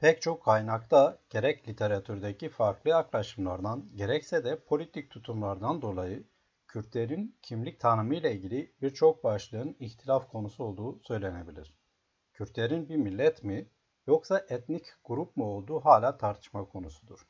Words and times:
Pek 0.00 0.22
çok 0.22 0.44
kaynakta 0.44 1.18
gerek 1.30 1.68
literatürdeki 1.68 2.48
farklı 2.48 2.90
yaklaşımlardan 2.90 3.88
gerekse 3.94 4.44
de 4.44 4.58
politik 4.64 5.10
tutumlardan 5.10 5.82
dolayı 5.82 6.24
Kürtlerin 6.68 7.36
kimlik 7.42 7.80
tanımı 7.80 8.14
ile 8.14 8.32
ilgili 8.32 8.72
birçok 8.82 9.24
başlığın 9.24 9.76
ihtilaf 9.80 10.30
konusu 10.30 10.64
olduğu 10.64 11.00
söylenebilir. 11.02 11.74
Kürtlerin 12.32 12.88
bir 12.88 12.96
millet 12.96 13.44
mi 13.44 13.68
yoksa 14.06 14.46
etnik 14.48 14.86
grup 15.04 15.36
mu 15.36 15.44
olduğu 15.44 15.80
hala 15.80 16.18
tartışma 16.18 16.64
konusudur. 16.64 17.26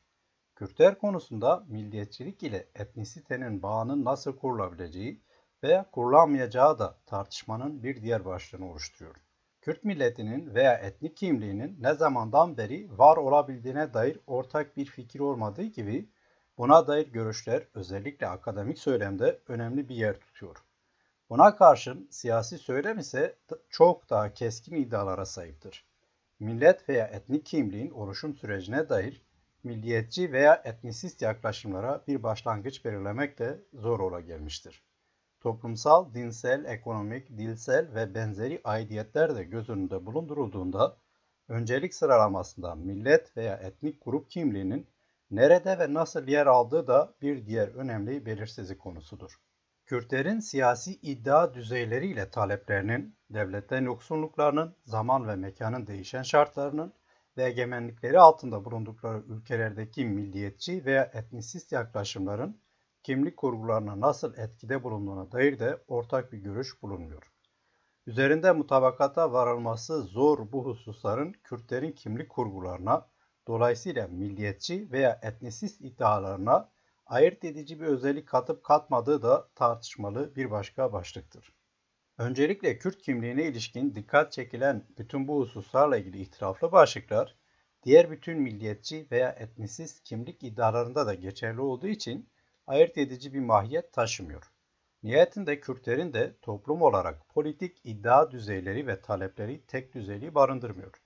Kürtler 0.55 0.99
konusunda 0.99 1.63
milliyetçilik 1.67 2.43
ile 2.43 2.67
etnisitenin 2.75 3.63
bağının 3.63 4.05
nasıl 4.05 4.37
kurulabileceği 4.37 5.21
veya 5.63 5.91
kurulamayacağı 5.91 6.79
da 6.79 6.97
tartışmanın 7.05 7.83
bir 7.83 8.01
diğer 8.01 8.25
başlığını 8.25 8.71
oluşturuyor. 8.71 9.30
Kürt 9.61 9.83
milletinin 9.83 10.55
veya 10.55 10.73
etnik 10.73 11.17
kimliğinin 11.17 11.77
ne 11.81 11.93
zamandan 11.93 12.57
beri 12.57 12.97
var 12.97 13.17
olabildiğine 13.17 13.93
dair 13.93 14.19
ortak 14.27 14.77
bir 14.77 14.85
fikir 14.85 15.19
olmadığı 15.19 15.63
gibi 15.63 16.09
buna 16.57 16.87
dair 16.87 17.07
görüşler 17.07 17.67
özellikle 17.73 18.27
akademik 18.27 18.79
söylemde 18.79 19.39
önemli 19.47 19.89
bir 19.89 19.95
yer 19.95 20.19
tutuyor. 20.19 20.57
Buna 21.29 21.55
karşın 21.55 22.07
siyasi 22.11 22.57
söylem 22.57 22.99
ise 22.99 23.35
çok 23.69 24.09
daha 24.09 24.33
keskin 24.33 24.75
iddialara 24.75 25.25
sahiptir. 25.25 25.85
Millet 26.39 26.89
veya 26.89 27.07
etnik 27.07 27.45
kimliğin 27.45 27.89
oluşum 27.89 28.35
sürecine 28.35 28.89
dair 28.89 29.21
milliyetçi 29.63 30.31
veya 30.31 30.61
etnisist 30.65 31.21
yaklaşımlara 31.21 32.03
bir 32.07 32.23
başlangıç 32.23 32.85
belirlemek 32.85 33.39
de 33.39 33.59
zor 33.73 33.99
ola 33.99 34.21
gelmiştir. 34.21 34.83
Toplumsal, 35.41 36.13
dinsel, 36.13 36.65
ekonomik, 36.65 37.37
dilsel 37.37 37.95
ve 37.95 38.15
benzeri 38.15 38.61
aidiyetler 38.63 39.35
de 39.35 39.43
göz 39.43 39.69
önünde 39.69 40.05
bulundurulduğunda 40.05 40.97
öncelik 41.47 41.93
sıralamasında 41.93 42.75
millet 42.75 43.37
veya 43.37 43.55
etnik 43.55 44.05
grup 44.05 44.29
kimliğinin 44.29 44.87
nerede 45.31 45.79
ve 45.79 45.93
nasıl 45.93 46.27
yer 46.27 46.45
aldığı 46.45 46.87
da 46.87 47.13
bir 47.21 47.45
diğer 47.45 47.67
önemli 47.67 48.25
belirsizlik 48.25 48.79
konusudur. 48.79 49.39
Kürtlerin 49.85 50.39
siyasi 50.39 50.93
iddia 50.93 51.53
düzeyleriyle 51.53 52.29
taleplerinin, 52.29 53.15
devletten 53.29 53.85
yoksunluklarının, 53.85 54.75
zaman 54.83 55.27
ve 55.27 55.35
mekanın 55.35 55.87
değişen 55.87 56.23
şartlarının 56.23 56.93
ve 57.37 57.43
egemenlikleri 57.43 58.19
altında 58.19 58.65
bulundukları 58.65 59.23
ülkelerdeki 59.27 60.05
milliyetçi 60.05 60.85
veya 60.85 61.03
etnisist 61.03 61.71
yaklaşımların 61.71 62.61
kimlik 63.03 63.37
kurgularına 63.37 64.01
nasıl 64.01 64.37
etkide 64.37 64.83
bulunduğuna 64.83 65.31
dair 65.31 65.59
de 65.59 65.83
ortak 65.87 66.31
bir 66.31 66.37
görüş 66.37 66.81
bulunmuyor. 66.81 67.31
Üzerinde 68.07 68.51
mutabakata 68.51 69.31
varılması 69.31 70.01
zor 70.01 70.51
bu 70.51 70.65
hususların 70.65 71.33
Kürtlerin 71.43 71.91
kimlik 71.91 72.29
kurgularına, 72.29 73.09
dolayısıyla 73.47 74.07
milliyetçi 74.07 74.91
veya 74.91 75.19
etnisist 75.21 75.81
iddialarına 75.81 76.69
ayırt 77.05 77.43
edici 77.43 77.81
bir 77.81 77.85
özellik 77.85 78.27
katıp 78.27 78.63
katmadığı 78.63 79.21
da 79.21 79.49
tartışmalı 79.55 80.35
bir 80.35 80.51
başka 80.51 80.93
başlıktır. 80.93 81.53
Öncelikle 82.17 82.77
Kürt 82.77 83.01
kimliğine 83.01 83.43
ilişkin 83.43 83.95
dikkat 83.95 84.31
çekilen 84.31 84.87
bütün 84.97 85.27
bu 85.27 85.39
hususlarla 85.39 85.97
ilgili 85.97 86.21
ihtilaflı 86.21 86.71
başlıklar, 86.71 87.35
diğer 87.83 88.11
bütün 88.11 88.41
milliyetçi 88.41 89.07
veya 89.11 89.29
etnisist 89.29 90.03
kimlik 90.03 90.43
iddialarında 90.43 91.07
da 91.07 91.13
geçerli 91.13 91.61
olduğu 91.61 91.87
için 91.87 92.29
ayırt 92.67 92.97
edici 92.97 93.33
bir 93.33 93.39
mahiyet 93.39 93.93
taşımıyor. 93.93 94.51
Nihayetinde 95.03 95.59
Kürtlerin 95.59 96.13
de 96.13 96.35
toplum 96.41 96.81
olarak 96.81 97.29
politik 97.29 97.81
iddia 97.83 98.31
düzeyleri 98.31 98.87
ve 98.87 99.01
talepleri 99.01 99.65
tek 99.65 99.93
düzeyli 99.93 100.35
barındırmıyor. 100.35 101.01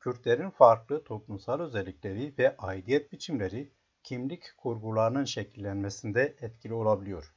Kürtlerin 0.00 0.50
farklı 0.50 1.04
toplumsal 1.04 1.60
özellikleri 1.60 2.34
ve 2.38 2.56
aidiyet 2.56 3.12
biçimleri 3.12 3.72
kimlik 4.02 4.44
kurgularının 4.56 5.24
şekillenmesinde 5.24 6.36
etkili 6.40 6.74
olabiliyor. 6.74 7.34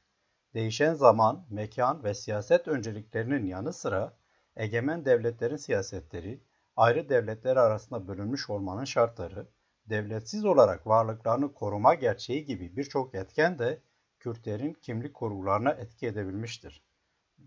Değişen 0.54 0.94
zaman, 0.94 1.46
mekan 1.50 2.04
ve 2.04 2.14
siyaset 2.14 2.68
önceliklerinin 2.68 3.46
yanı 3.46 3.72
sıra 3.72 4.18
egemen 4.56 5.04
devletlerin 5.04 5.56
siyasetleri, 5.56 6.44
ayrı 6.76 7.08
devletler 7.08 7.56
arasında 7.56 8.08
bölünmüş 8.08 8.50
olmanın 8.50 8.84
şartları, 8.84 9.48
devletsiz 9.88 10.44
olarak 10.44 10.86
varlıklarını 10.86 11.54
koruma 11.54 11.94
gerçeği 11.94 12.44
gibi 12.44 12.76
birçok 12.76 13.14
etken 13.14 13.58
de 13.58 13.80
Kürtlerin 14.18 14.72
kimlik 14.72 15.14
kurgularına 15.14 15.70
etki 15.70 16.06
edebilmiştir. 16.06 16.82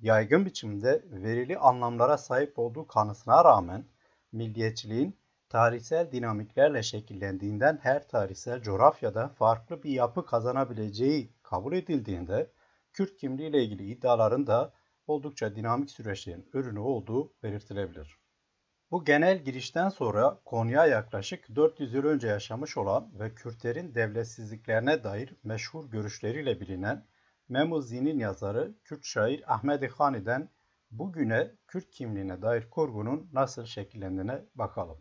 Yaygın 0.02 0.46
biçimde 0.46 1.04
verili 1.06 1.58
anlamlara 1.58 2.18
sahip 2.18 2.60
olduğu 2.60 2.88
kanısına 2.88 3.46
rağmen 3.46 3.86
milliyetçiliğin 4.32 5.18
tarihsel 5.50 6.12
dinamiklerle 6.12 6.84
şekillendiğinden 6.84 7.80
her 7.82 8.08
tarihsel 8.08 8.62
coğrafyada 8.62 9.28
farklı 9.28 9.84
bir 9.84 9.90
yapı 9.90 10.26
kazanabileceği 10.26 11.30
kabul 11.44 11.74
edildiğinde 11.74 12.52
Kürt 12.94 13.18
kimliği 13.18 13.50
ile 13.50 13.64
ilgili 13.64 13.92
iddiaların 13.92 14.48
da 14.48 14.74
oldukça 15.08 15.56
dinamik 15.56 15.92
süreçlerin 15.92 16.50
ürünü 16.54 16.80
olduğu 16.80 17.34
belirtilebilir. 17.44 18.17
Bu 18.92 19.06
genel 19.06 19.44
girişten 19.44 19.90
sonra 19.90 20.40
Konya 20.46 20.86
yaklaşık 20.86 21.56
400 21.56 21.94
yıl 21.94 22.06
önce 22.06 22.28
yaşamış 22.28 22.78
olan 22.78 23.20
ve 23.20 23.36
Kürtlerin 23.36 23.96
devletsizliklerine 23.96 25.04
dair 25.04 25.34
meşhur 25.44 25.92
görüşleriyle 25.92 26.62
bilinen 26.62 27.06
Memuzi'nin 27.50 28.20
yazarı 28.20 28.74
Kürt 28.84 29.06
şair 29.06 29.54
Ahmet 29.54 29.92
Hani'den 29.92 30.50
bugüne 30.92 31.52
Kürt 31.68 31.92
kimliğine 31.92 32.42
dair 32.42 32.70
kurgunun 32.70 33.30
nasıl 33.34 33.66
şekillendiğine 33.66 34.46
bakalım. 34.56 34.98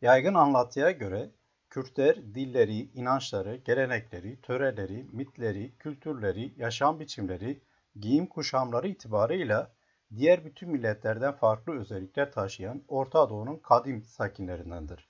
Yaygın 0.00 0.34
anlatıya 0.34 0.90
göre 0.90 1.30
Kürtler 1.70 2.34
dilleri, 2.34 2.78
inançları, 2.78 3.56
gelenekleri, 3.56 4.40
töreleri, 4.40 5.06
mitleri, 5.12 5.76
kültürleri, 5.78 6.54
yaşam 6.56 7.00
biçimleri, 7.00 7.62
giyim 8.00 8.26
kuşamları 8.26 8.88
itibarıyla 8.88 9.75
diğer 10.16 10.44
bütün 10.44 10.70
milletlerden 10.70 11.32
farklı 11.32 11.80
özellikler 11.80 12.32
taşıyan 12.32 12.82
Orta 12.88 13.30
Doğu'nun 13.30 13.56
kadim 13.56 14.02
sakinlerindendir. 14.02 15.08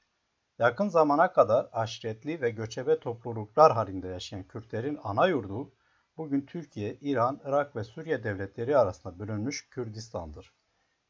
Yakın 0.58 0.88
zamana 0.88 1.32
kadar 1.32 1.68
aşiretli 1.72 2.40
ve 2.40 2.50
göçebe 2.50 2.98
topluluklar 2.98 3.72
halinde 3.72 4.08
yaşayan 4.08 4.42
Kürtlerin 4.42 4.98
ana 5.02 5.26
yurdu 5.26 5.72
bugün 6.16 6.46
Türkiye, 6.46 6.94
İran, 6.94 7.40
Irak 7.44 7.76
ve 7.76 7.84
Suriye 7.84 8.24
devletleri 8.24 8.78
arasında 8.78 9.18
bölünmüş 9.18 9.68
Kürdistan'dır. 9.68 10.52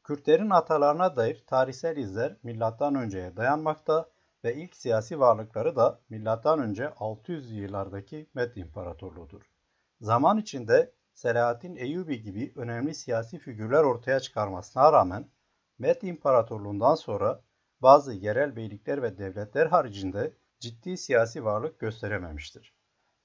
Kürtlerin 0.03 0.49
atalarına 0.49 1.15
dair 1.15 1.43
tarihsel 1.47 1.97
izler 1.97 2.37
milattan 2.43 2.95
önceye 2.95 3.37
dayanmakta 3.37 4.09
ve 4.43 4.55
ilk 4.55 4.75
siyasi 4.75 5.19
varlıkları 5.19 5.75
da 5.75 5.99
milattan 6.09 6.59
önce 6.59 6.89
600 6.89 7.51
yıllardaki 7.51 8.29
Med 8.33 8.55
İmparatorluğu'dur. 8.55 9.41
Zaman 10.01 10.37
içinde 10.37 10.93
Selahaddin 11.17 11.75
Eyyubi 11.75 12.21
gibi 12.21 12.53
önemli 12.55 12.95
siyasi 12.95 13.39
figürler 13.39 13.83
ortaya 13.83 14.19
çıkarmasına 14.19 14.93
rağmen 14.93 15.31
Med 15.79 16.01
İmparatorluğundan 16.01 16.95
sonra 16.95 17.43
bazı 17.81 18.13
yerel 18.13 18.55
beylikler 18.55 19.01
ve 19.01 19.17
devletler 19.17 19.65
haricinde 19.65 20.33
ciddi 20.59 20.97
siyasi 20.97 21.45
varlık 21.45 21.79
gösterememiştir. 21.79 22.75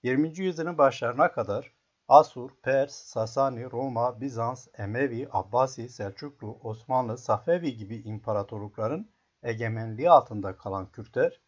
20. 0.03 0.39
yüzyılın 0.39 0.79
başlarına 0.79 1.33
kadar 1.33 1.73
Asur, 2.09 2.51
Pers, 2.63 2.95
Sasani, 2.95 3.71
Roma, 3.71 4.21
Bizans, 4.21 4.69
Emevi, 4.79 5.29
Abbasi, 5.33 5.89
Selçuklu, 5.89 6.59
Osmanlı, 6.63 7.19
Safevi 7.19 7.77
gibi 7.77 7.97
imparatorlukların 7.97 9.11
egemenliği 9.43 10.11
altında 10.11 10.57
kalan 10.57 10.93
Kürtler 10.93 11.41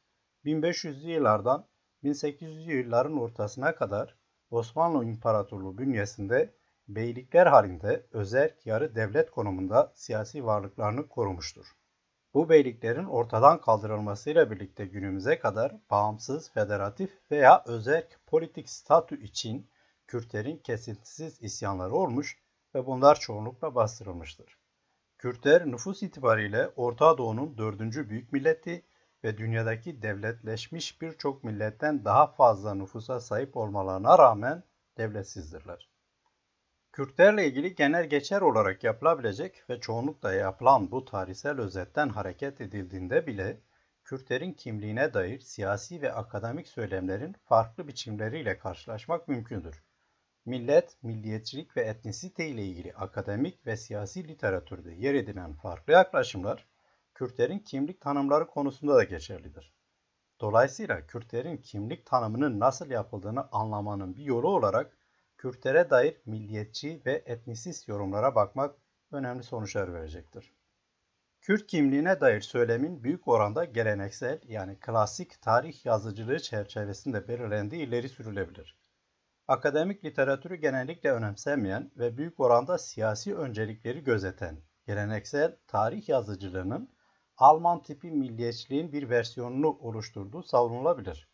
1500'lü 0.45 1.11
yıllardan 1.11 1.67
1800'lü 2.03 2.73
yılların 2.73 3.19
ortasına 3.21 3.75
kadar 3.75 4.24
Osmanlı 4.55 5.05
İmparatorluğu 5.05 5.79
bünyesinde 5.79 6.55
beylikler 6.89 7.47
halinde 7.47 8.07
özerk 8.13 8.67
yarı 8.67 8.95
devlet 8.95 9.31
konumunda 9.31 9.93
siyasi 9.95 10.47
varlıklarını 10.47 11.09
korumuştur. 11.09 11.67
Bu 12.35 12.49
beyliklerin 12.49 13.05
ortadan 13.05 13.61
kaldırılmasıyla 13.61 14.51
birlikte 14.51 14.87
günümüze 14.87 15.39
kadar 15.39 15.77
bağımsız, 15.91 16.51
federatif 16.51 17.31
veya 17.31 17.63
özerk 17.67 18.21
politik 18.27 18.71
statü 18.71 19.23
için 19.23 19.71
Kürtlerin 20.07 20.57
kesintisiz 20.57 21.43
isyanları 21.43 21.95
olmuş 21.95 22.39
ve 22.75 22.87
bunlar 22.87 23.21
çoğunlukla 23.21 23.75
bastırılmıştır. 23.75 24.59
Kürtler 25.19 25.67
nüfus 25.67 26.03
itibariyle 26.03 26.69
Orta 26.77 27.19
Doğu'nun 27.19 27.59
dördüncü 27.59 28.11
büyük 28.11 28.33
milleti 28.33 28.83
ve 29.25 29.39
dünyadaki 29.39 30.03
devletleşmiş 30.03 31.03
birçok 31.03 31.45
milletten 31.45 32.05
daha 32.05 32.27
fazla 32.27 32.75
nüfusa 32.75 33.21
sahip 33.21 33.57
olmalarına 33.57 34.19
rağmen 34.19 34.63
devletsizdirler. 34.99 35.91
Kürtlerle 36.93 37.47
ilgili 37.47 37.75
genel 37.75 38.09
geçer 38.09 38.41
olarak 38.41 38.85
yapılabilecek 38.85 39.71
ve 39.71 39.81
çoğunlukla 39.81 40.33
yapılan 40.33 40.91
bu 40.91 41.05
tarihsel 41.05 41.61
özetten 41.61 42.09
hareket 42.09 42.61
edildiğinde 42.61 43.27
bile 43.27 43.61
Kürtlerin 44.05 44.53
kimliğine 44.53 45.15
dair 45.15 45.41
siyasi 45.41 46.03
ve 46.03 46.13
akademik 46.13 46.69
söylemlerin 46.69 47.37
farklı 47.45 47.89
biçimleriyle 47.89 48.59
karşılaşmak 48.59 49.29
mümkündür. 49.29 49.85
Millet, 50.45 51.03
milliyetçilik 51.03 51.77
ve 51.77 51.81
etnisite 51.81 52.49
ile 52.49 52.65
ilgili 52.65 52.95
akademik 52.95 53.67
ve 53.67 53.77
siyasi 53.77 54.29
literatürde 54.29 54.93
yer 54.93 55.15
edinen 55.15 55.55
farklı 55.55 55.93
yaklaşımlar, 55.93 56.67
Kürtlerin 57.15 57.59
kimlik 57.59 58.01
tanımları 58.01 58.47
konusunda 58.47 58.95
da 58.95 59.05
geçerlidir. 59.05 59.75
Dolayısıyla 60.41 61.07
Kürtlerin 61.07 61.57
kimlik 61.57 62.07
tanımının 62.07 62.61
nasıl 62.61 62.91
yapıldığını 62.91 63.49
anlamanın 63.53 64.17
bir 64.17 64.25
yolu 64.25 64.49
olarak 64.49 64.99
Kürtlere 65.37 65.91
dair 65.91 66.21
milliyetçi 66.27 67.03
ve 67.07 67.23
etnisist 67.27 67.89
yorumlara 67.89 68.35
bakmak 68.35 68.75
önemli 69.13 69.43
sonuçlar 69.43 69.95
verecektir. 69.95 70.55
Kürt 71.41 71.67
kimliğine 71.67 72.21
dair 72.21 72.41
söylemin 72.41 73.05
büyük 73.05 73.29
oranda 73.29 73.65
geleneksel 73.65 74.41
yani 74.45 74.79
klasik 74.81 75.43
tarih 75.43 75.87
yazıcılığı 75.87 76.39
çerçevesinde 76.39 77.29
belirlendiği 77.29 77.87
ileri 77.87 78.09
sürülebilir. 78.09 78.79
Akademik 79.49 80.05
literatürü 80.05 80.57
genellikle 80.57 81.13
önemsemeyen 81.13 81.91
ve 81.97 82.17
büyük 82.17 82.41
oranda 82.41 82.79
siyasi 82.79 83.37
öncelikleri 83.37 84.05
gözeten 84.05 84.59
geleneksel 84.87 85.57
tarih 85.67 86.09
yazıcılığının 86.09 86.94
Alman 87.37 87.83
tipi 87.83 88.11
milliyetçiliğin 88.11 88.93
bir 88.93 89.11
versiyonunu 89.11 89.69
oluşturduğu 89.69 90.43
savunulabilir. 90.43 91.29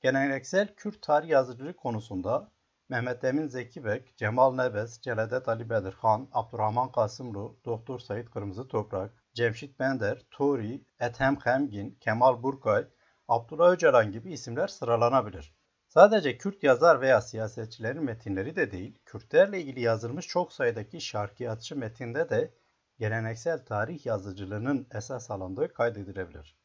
Geleneksel 0.00 0.74
Kürt 0.74 1.02
tarih 1.02 1.28
yazıcılığı 1.28 1.76
konusunda 1.76 2.50
Mehmet 2.88 3.24
Emin 3.24 3.46
Zekibek, 3.46 4.16
Cemal 4.16 4.54
Nebez, 4.54 5.00
Celedet 5.02 5.48
Ali 5.48 5.70
Bedirhan, 5.70 6.28
Abdurrahman 6.32 6.92
Kasımlı, 6.92 7.52
Doktor 7.64 7.98
Sayit 7.98 8.30
Kırmızı 8.30 8.68
Toprak, 8.68 9.24
Cemşit 9.34 9.78
Bender, 9.78 10.26
Tori, 10.30 10.84
Ethem 11.00 11.36
Hemgin, 11.44 11.98
Kemal 12.00 12.42
Burkay, 12.42 12.86
Abdullah 13.28 13.72
Öcalan 13.72 14.12
gibi 14.12 14.32
isimler 14.32 14.68
sıralanabilir. 14.68 15.54
Sadece 15.88 16.38
Kürt 16.38 16.62
yazar 16.62 17.00
veya 17.00 17.20
siyasetçilerin 17.20 18.04
metinleri 18.04 18.56
de 18.56 18.70
değil, 18.70 18.98
Kürtlerle 19.04 19.60
ilgili 19.60 19.80
yazılmış 19.80 20.26
çok 20.26 20.52
sayıdaki 20.52 21.00
şarkiyatçı 21.00 21.76
metinde 21.76 22.30
de 22.30 22.54
geleneksel 23.00 23.64
tarih 23.64 24.06
yazıcılığının 24.06 24.86
esas 24.94 25.30
alındığı 25.30 25.72
kaydedilebilir. 25.72 26.56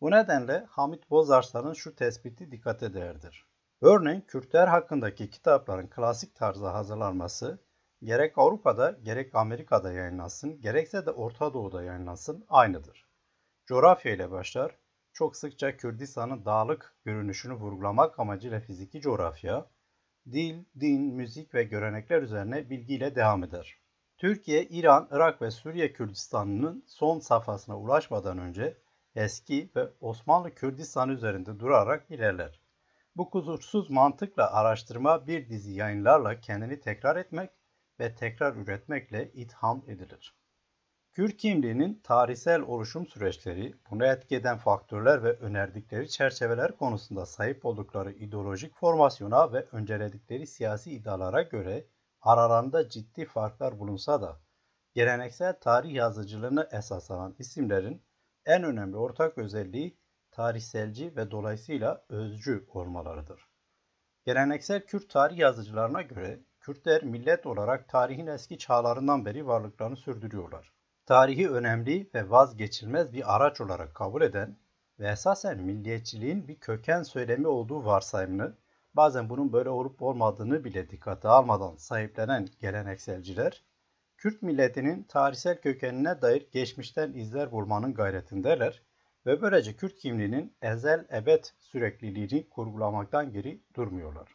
Bu 0.00 0.10
nedenle 0.10 0.64
Hamit 0.68 1.10
Bozarslan'ın 1.10 1.72
şu 1.72 1.94
tespiti 1.94 2.50
dikkate 2.50 2.94
değerdir. 2.94 3.46
Örneğin 3.80 4.20
Kürtler 4.20 4.68
hakkındaki 4.68 5.30
kitapların 5.30 5.86
klasik 5.86 6.34
tarzda 6.34 6.74
hazırlanması 6.74 7.58
gerek 8.02 8.38
Avrupa'da 8.38 8.90
gerek 9.02 9.34
Amerika'da 9.34 9.92
yayınlansın, 9.92 10.60
gerekse 10.60 11.06
de 11.06 11.10
Orta 11.10 11.54
Doğu'da 11.54 11.82
yayınlansın 11.82 12.44
aynıdır. 12.48 13.06
Coğrafya 13.66 14.12
ile 14.12 14.30
başlar, 14.30 14.76
çok 15.12 15.36
sıkça 15.36 15.76
Kürdistan'ın 15.76 16.44
dağlık 16.44 16.96
görünüşünü 17.04 17.54
vurgulamak 17.54 18.18
amacıyla 18.18 18.60
fiziki 18.60 19.00
coğrafya, 19.00 19.70
dil, 20.32 20.64
din, 20.80 21.14
müzik 21.14 21.54
ve 21.54 21.64
görenekler 21.64 22.22
üzerine 22.22 22.70
bilgiyle 22.70 23.14
devam 23.14 23.44
eder. 23.44 23.81
Türkiye, 24.22 24.64
İran, 24.64 25.08
Irak 25.10 25.42
ve 25.42 25.50
Suriye 25.50 25.92
Kürdistan'ının 25.92 26.84
son 26.86 27.18
safhasına 27.18 27.78
ulaşmadan 27.78 28.38
önce 28.38 28.76
eski 29.14 29.70
ve 29.76 29.88
Osmanlı 30.00 30.54
Kürdistan 30.54 31.08
üzerinde 31.08 31.60
durarak 31.60 32.10
ilerler. 32.10 32.60
Bu 33.16 33.30
kusursuz 33.30 33.90
mantıkla 33.90 34.52
araştırma 34.52 35.26
bir 35.26 35.48
dizi 35.48 35.72
yayınlarla 35.72 36.40
kendini 36.40 36.80
tekrar 36.80 37.16
etmek 37.16 37.50
ve 38.00 38.14
tekrar 38.14 38.56
üretmekle 38.56 39.32
itham 39.32 39.82
edilir. 39.86 40.34
Kürt 41.12 41.36
kimliğinin 41.36 42.00
tarihsel 42.04 42.60
oluşum 42.60 43.06
süreçleri, 43.06 43.74
bunu 43.90 44.06
etki 44.06 44.36
eden 44.36 44.58
faktörler 44.58 45.22
ve 45.22 45.32
önerdikleri 45.32 46.08
çerçeveler 46.08 46.76
konusunda 46.76 47.26
sahip 47.26 47.66
oldukları 47.66 48.12
ideolojik 48.12 48.74
formasyona 48.76 49.52
ve 49.52 49.66
önceledikleri 49.72 50.46
siyasi 50.46 50.92
iddialara 50.92 51.42
göre 51.42 51.84
aralarında 52.22 52.88
ciddi 52.88 53.24
farklar 53.24 53.78
bulunsa 53.78 54.22
da 54.22 54.40
geleneksel 54.94 55.60
tarih 55.60 55.92
yazıcılığını 55.92 56.68
esas 56.72 57.10
alan 57.10 57.34
isimlerin 57.38 58.02
en 58.46 58.62
önemli 58.62 58.96
ortak 58.96 59.38
özelliği 59.38 59.98
tarihselci 60.30 61.16
ve 61.16 61.30
dolayısıyla 61.30 62.04
özcü 62.08 62.66
olmalarıdır. 62.68 63.48
Geleneksel 64.24 64.86
Kürt 64.86 65.10
tarih 65.10 65.36
yazıcılarına 65.36 66.02
göre 66.02 66.40
Kürtler 66.60 67.04
millet 67.04 67.46
olarak 67.46 67.88
tarihin 67.88 68.26
eski 68.26 68.58
çağlarından 68.58 69.24
beri 69.24 69.46
varlıklarını 69.46 69.96
sürdürüyorlar. 69.96 70.72
Tarihi 71.06 71.50
önemli 71.50 72.10
ve 72.14 72.30
vazgeçilmez 72.30 73.12
bir 73.12 73.36
araç 73.36 73.60
olarak 73.60 73.94
kabul 73.94 74.22
eden 74.22 74.58
ve 74.98 75.08
esasen 75.08 75.58
milliyetçiliğin 75.62 76.48
bir 76.48 76.60
köken 76.60 77.02
söylemi 77.02 77.46
olduğu 77.46 77.84
varsayımını, 77.84 78.56
bazen 78.94 79.28
bunun 79.28 79.52
böyle 79.52 79.70
olup 79.70 80.02
olmadığını 80.02 80.64
bile 80.64 80.90
dikkate 80.90 81.28
almadan 81.28 81.76
sahiplenen 81.76 82.48
gelenekselciler, 82.60 83.64
Kürt 84.16 84.42
milletinin 84.42 85.02
tarihsel 85.02 85.60
kökenine 85.60 86.22
dair 86.22 86.46
geçmişten 86.52 87.12
izler 87.12 87.52
bulmanın 87.52 87.94
gayretindeler 87.94 88.82
ve 89.26 89.42
böylece 89.42 89.76
Kürt 89.76 89.94
kimliğinin 89.94 90.56
ezel 90.62 91.06
ebed 91.12 91.44
sürekliliğini 91.58 92.48
kurgulamaktan 92.48 93.32
geri 93.32 93.60
durmuyorlar. 93.74 94.28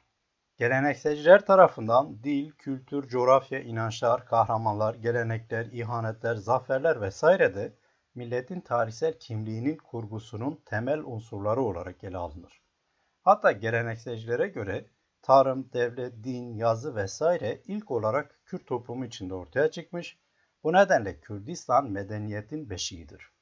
Gelenekselciler 0.58 1.46
tarafından 1.46 2.24
dil, 2.24 2.52
kültür, 2.52 3.08
coğrafya, 3.08 3.60
inançlar, 3.60 4.26
kahramanlar, 4.26 4.96
gelenekler, 4.96 5.66
ihanetler, 5.66 6.36
zaferler 6.36 7.02
vesaire 7.02 7.56
de 7.56 7.74
milletin 8.16 8.62
tarihsel 8.62 9.20
kimliğinin 9.20 9.78
kurgusunun 9.78 10.62
temel 10.66 11.00
unsurları 11.00 11.62
olarak 11.62 12.04
ele 12.04 12.18
alınır. 12.18 12.67
Hatta 13.28 13.52
gelenekselcilere 13.52 14.48
göre 14.48 14.86
tarım, 15.22 15.70
devlet, 15.74 16.24
din, 16.24 16.54
yazı 16.54 16.96
vesaire 16.96 17.62
ilk 17.66 17.92
olarak 17.92 18.40
Kürt 18.46 18.68
toplumu 18.68 19.06
içinde 19.06 19.34
ortaya 19.34 19.72
çıkmış. 19.72 20.20
Bu 20.64 20.74
nedenle 20.74 21.20
Kürdistan 21.20 21.92
medeniyetin 21.92 22.70
beşiğidir 22.70 23.38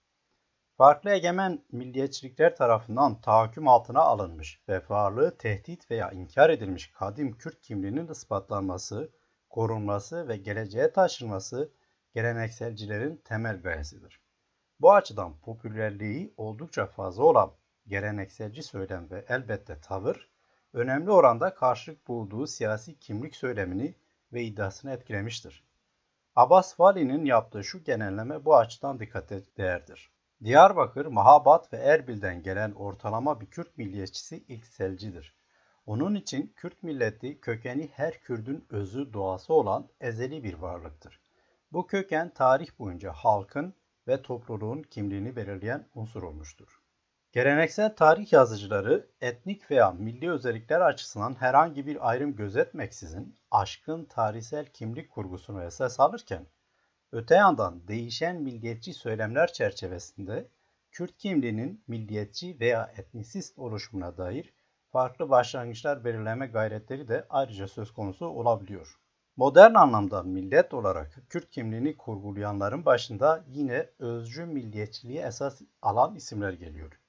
farklı 0.77 1.09
egemen 1.09 1.65
milliyetçilikler 1.71 2.55
tarafından 2.55 3.21
tahakküm 3.21 3.67
altına 3.67 3.99
alınmış 3.99 4.61
ve 4.69 4.81
varlığı 4.89 5.37
tehdit 5.37 5.91
veya 5.91 6.11
inkar 6.11 6.49
edilmiş 6.49 6.91
kadim 6.91 7.37
Kürt 7.37 7.61
kimliğinin 7.61 8.07
ispatlanması, 8.07 9.11
korunması 9.49 10.27
ve 10.27 10.37
geleceğe 10.37 10.91
taşınması 10.91 11.71
gelenekselcilerin 12.13 13.17
temel 13.17 13.61
gayesidir. 13.61 14.21
Bu 14.79 14.93
açıdan 14.93 15.39
popülerliği 15.39 16.33
oldukça 16.37 16.85
fazla 16.85 17.23
olan 17.23 17.51
gelenekselci 17.87 18.63
söylem 18.63 19.09
ve 19.09 19.25
elbette 19.29 19.79
tavır, 19.81 20.29
önemli 20.73 21.11
oranda 21.11 21.53
karşılık 21.53 22.07
bulduğu 22.07 22.47
siyasi 22.47 22.99
kimlik 22.99 23.35
söylemini 23.35 23.95
ve 24.33 24.43
iddiasını 24.43 24.91
etkilemiştir. 24.91 25.63
Abbas 26.35 26.79
Vali'nin 26.79 27.25
yaptığı 27.25 27.63
şu 27.63 27.83
genelleme 27.83 28.45
bu 28.45 28.55
açıdan 28.55 28.99
dikkate 28.99 29.41
değerdir. 29.57 30.11
Diyarbakır, 30.43 31.05
Mahabat 31.05 31.73
ve 31.73 31.77
Erbil'den 31.77 32.43
gelen 32.43 32.71
ortalama 32.71 33.41
bir 33.41 33.45
Kürt 33.45 33.77
milliyetçisi 33.77 34.45
ilk 34.47 34.67
selcidir. 34.67 35.35
Onun 35.85 36.15
için 36.15 36.53
Kürt 36.55 36.83
milleti 36.83 37.41
kökeni 37.41 37.89
her 37.93 38.21
Kürdün 38.21 38.65
özü 38.69 39.13
doğası 39.13 39.53
olan 39.53 39.89
ezeli 40.01 40.43
bir 40.43 40.53
varlıktır. 40.53 41.21
Bu 41.71 41.87
köken 41.87 42.33
tarih 42.33 42.79
boyunca 42.79 43.11
halkın 43.11 43.73
ve 44.07 44.21
topluluğun 44.21 44.81
kimliğini 44.81 45.35
belirleyen 45.35 45.87
unsur 45.95 46.23
olmuştur. 46.23 46.84
Geleneksel 47.35 47.95
tarih 47.95 48.33
yazıcıları 48.33 49.07
etnik 49.21 49.71
veya 49.71 49.91
milli 49.91 50.31
özellikler 50.31 50.81
açısından 50.81 51.35
herhangi 51.39 51.87
bir 51.87 52.09
ayrım 52.09 52.35
gözetmeksizin 52.35 53.35
aşkın 53.51 54.05
tarihsel 54.05 54.65
kimlik 54.65 55.11
kurgusunu 55.11 55.63
esas 55.63 55.99
alırken 55.99 56.45
Öte 57.11 57.35
yandan 57.35 57.87
değişen 57.87 58.41
milliyetçi 58.41 58.93
söylemler 58.93 59.53
çerçevesinde 59.53 60.47
Kürt 60.91 61.17
kimliğinin 61.17 61.83
milliyetçi 61.87 62.59
veya 62.59 62.93
etnisist 62.97 63.59
oluşumuna 63.59 64.17
dair 64.17 64.53
farklı 64.91 65.29
başlangıçlar 65.29 66.05
belirleme 66.05 66.47
gayretleri 66.47 67.07
de 67.07 67.25
ayrıca 67.29 67.67
söz 67.67 67.93
konusu 67.93 68.25
olabiliyor. 68.25 68.99
Modern 69.37 69.73
anlamda 69.73 70.23
millet 70.23 70.73
olarak 70.73 71.23
Kürt 71.29 71.49
kimliğini 71.49 71.97
kurgulayanların 71.97 72.85
başında 72.85 73.43
yine 73.47 73.89
özcü 73.99 74.45
milliyetçiliği 74.45 75.19
esas 75.19 75.61
alan 75.81 76.15
isimler 76.15 76.53
geliyor. 76.53 76.99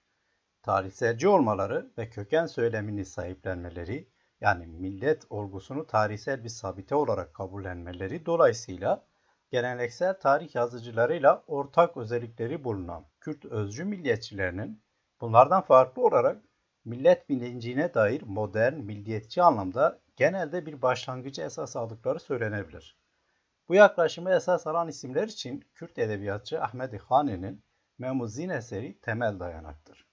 Tarihselci 0.67 1.29
olmaları 1.29 1.91
ve 1.99 2.09
köken 2.11 2.47
söylemini 2.47 3.05
sahiplenmeleri 3.05 4.09
yani 4.41 4.67
millet 4.67 5.25
olgusunu 5.31 5.87
tarihsel 5.87 6.45
bir 6.45 6.49
sabite 6.49 6.95
olarak 6.95 7.35
kabullenmeleri 7.35 8.27
dolayısıyla 8.27 9.07
geleneksel 9.51 10.21
tarih 10.21 10.55
yazıcılarıyla 10.55 11.45
ortak 11.47 11.97
özellikleri 11.97 12.65
bulunan 12.65 13.05
Kürt 13.21 13.45
özcü 13.45 13.85
milliyetçilerinin 13.85 14.83
bunlardan 15.21 15.63
farklı 15.63 16.03
olarak 16.03 16.43
millet 16.85 17.29
bilincine 17.29 17.95
dair 17.95 18.23
modern 18.23 18.75
milliyetçi 18.75 19.43
anlamda 19.43 20.01
genelde 20.17 20.67
bir 20.67 20.83
başlangıcı 20.83 21.43
esas 21.43 21.77
aldıkları 21.77 22.21
söylenebilir. 22.21 22.97
Bu 23.69 23.75
yaklaşımı 23.75 24.31
esas 24.31 24.67
alan 24.67 24.89
isimler 24.89 25.29
için 25.29 25.65
Kürt 25.75 25.99
edebiyatçı 25.99 26.63
Ahmet 26.63 27.01
Hani'nin 27.01 27.65
Memuzin 27.99 28.49
eseri 28.49 29.01
temel 29.01 29.41
dayanaktır. 29.41 30.06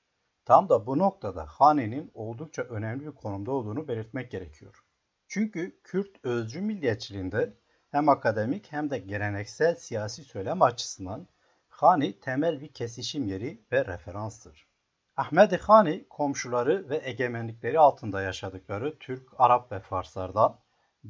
Tam 0.46 0.70
da 0.70 0.86
bu 0.88 0.98
noktada 0.98 1.46
Hani'nin 1.46 2.12
oldukça 2.14 2.62
önemli 2.62 3.06
bir 3.06 3.12
konumda 3.12 3.52
olduğunu 3.52 3.88
belirtmek 3.88 4.32
gerekiyor. 4.32 4.84
Çünkü 5.28 5.82
Kürt 5.84 6.26
özcü 6.26 6.62
milliyetçiliğinde 6.62 7.54
hem 7.92 8.10
akademik 8.10 8.72
hem 8.72 8.90
de 8.90 9.00
geleneksel 9.00 9.76
siyasi 9.76 10.24
söylem 10.24 10.62
açısından 10.62 11.28
Hani 11.70 12.20
temel 12.20 12.62
bir 12.62 12.74
kesişim 12.74 13.28
yeri 13.28 13.62
ve 13.72 13.86
referanstır. 13.86 14.68
Ahmet 15.18 15.62
Hani 15.62 16.08
komşuları 16.10 16.90
ve 16.90 17.02
egemenlikleri 17.04 17.80
altında 17.80 18.22
yaşadıkları 18.22 19.00
Türk, 19.00 19.30
Arap 19.38 19.72
ve 19.72 19.80
Farslardan 19.80 20.60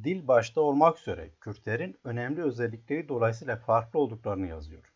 dil 0.02 0.28
başta 0.28 0.60
olmak 0.60 0.98
üzere 0.98 1.30
Kürtlerin 1.40 1.96
önemli 2.04 2.42
özellikleri 2.42 3.08
dolayısıyla 3.08 3.56
farklı 3.56 3.98
olduklarını 3.98 4.46
yazıyor. 4.46 4.92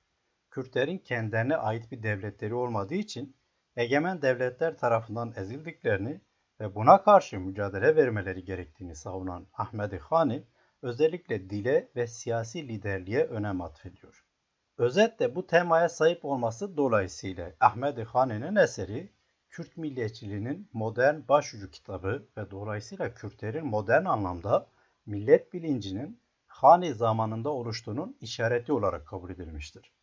Kürtlerin 0.51 0.99
kendilerine 0.99 1.57
ait 1.57 1.93
bir 1.93 2.03
devletleri 2.03 2.55
olmadığı 2.55 2.95
için 2.95 3.37
egemen 3.79 4.23
devletler 4.23 4.79
tarafından 4.79 5.33
ezildiklerini 5.37 6.21
ve 6.61 6.75
buna 6.75 7.03
karşı 7.03 7.41
mücadele 7.41 7.97
vermeleri 7.97 8.45
gerektiğini 8.45 8.95
savunan 8.97 9.47
Ahmet 9.55 10.01
Hani 10.01 10.43
özellikle 10.83 11.51
dile 11.51 11.89
ve 11.97 12.07
siyasi 12.07 12.69
liderliğe 12.69 13.25
önem 13.25 13.61
atfediyor. 13.61 14.25
Özetle 14.79 15.35
bu 15.35 15.47
temaya 15.47 15.89
sahip 15.89 16.25
olması 16.25 16.77
dolayısıyla 16.77 17.53
Ahmet 17.61 18.07
Hane'nin 18.07 18.57
eseri 18.57 19.13
Kürt 19.49 19.77
milliyetçiliğinin 19.77 20.71
modern 20.73 21.29
başucu 21.29 21.71
kitabı 21.71 22.29
ve 22.37 22.51
dolayısıyla 22.51 23.15
Kürtlerin 23.15 23.67
modern 23.67 24.05
anlamda 24.05 24.67
millet 25.07 25.53
bilincinin 25.53 26.21
Hani 26.47 26.95
zamanında 26.95 27.51
oluştuğunun 27.51 28.17
işareti 28.21 28.73
olarak 28.73 29.07
kabul 29.07 29.31
edilmiştir. 29.31 29.98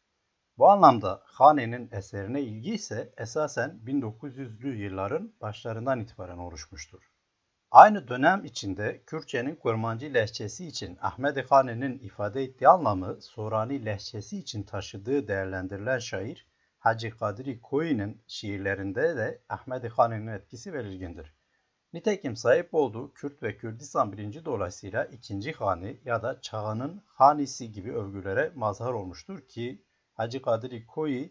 Bu 0.57 0.69
anlamda 0.69 1.21
Hane'nin 1.25 1.89
eserine 1.91 2.41
ilgi 2.41 2.73
ise 2.73 3.13
esasen 3.17 3.79
1900'lü 3.85 4.75
yılların 4.75 5.33
başlarından 5.41 5.99
itibaren 5.99 6.37
oluşmuştur. 6.37 7.11
Aynı 7.71 8.07
dönem 8.07 8.45
içinde 8.45 9.03
Kürtçenin 9.05 9.55
Kurmancı 9.55 10.13
lehçesi 10.13 10.67
için 10.67 10.97
Ahmet 11.01 11.51
Hane'nin 11.51 11.99
ifade 11.99 12.43
ettiği 12.43 12.67
anlamı 12.67 13.21
Sorani 13.21 13.85
lehçesi 13.85 14.37
için 14.37 14.63
taşıdığı 14.63 15.27
değerlendirilen 15.27 15.99
şair 15.99 16.47
Hacı 16.79 17.17
Kadri 17.17 17.61
Koyu'nun 17.61 18.21
şiirlerinde 18.27 19.17
de 19.17 19.41
Ahmet 19.49 19.91
Hane'nin 19.91 20.27
etkisi 20.27 20.73
belirgindir. 20.73 21.33
Nitekim 21.93 22.35
sahip 22.35 22.73
olduğu 22.73 23.13
Kürt 23.13 23.43
ve 23.43 23.57
Kürdistan 23.57 24.11
birinci 24.11 24.45
dolayısıyla 24.45 25.05
ikinci 25.05 25.51
hani 25.51 25.99
ya 26.05 26.23
da 26.23 26.41
çağının 26.41 27.03
hanisi 27.05 27.71
gibi 27.71 27.93
övgülere 27.93 28.51
mazhar 28.55 28.93
olmuştur 28.93 29.47
ki 29.47 29.85
Hacı 30.15 30.41
Kadri 30.41 30.85
Koyu 30.85 31.29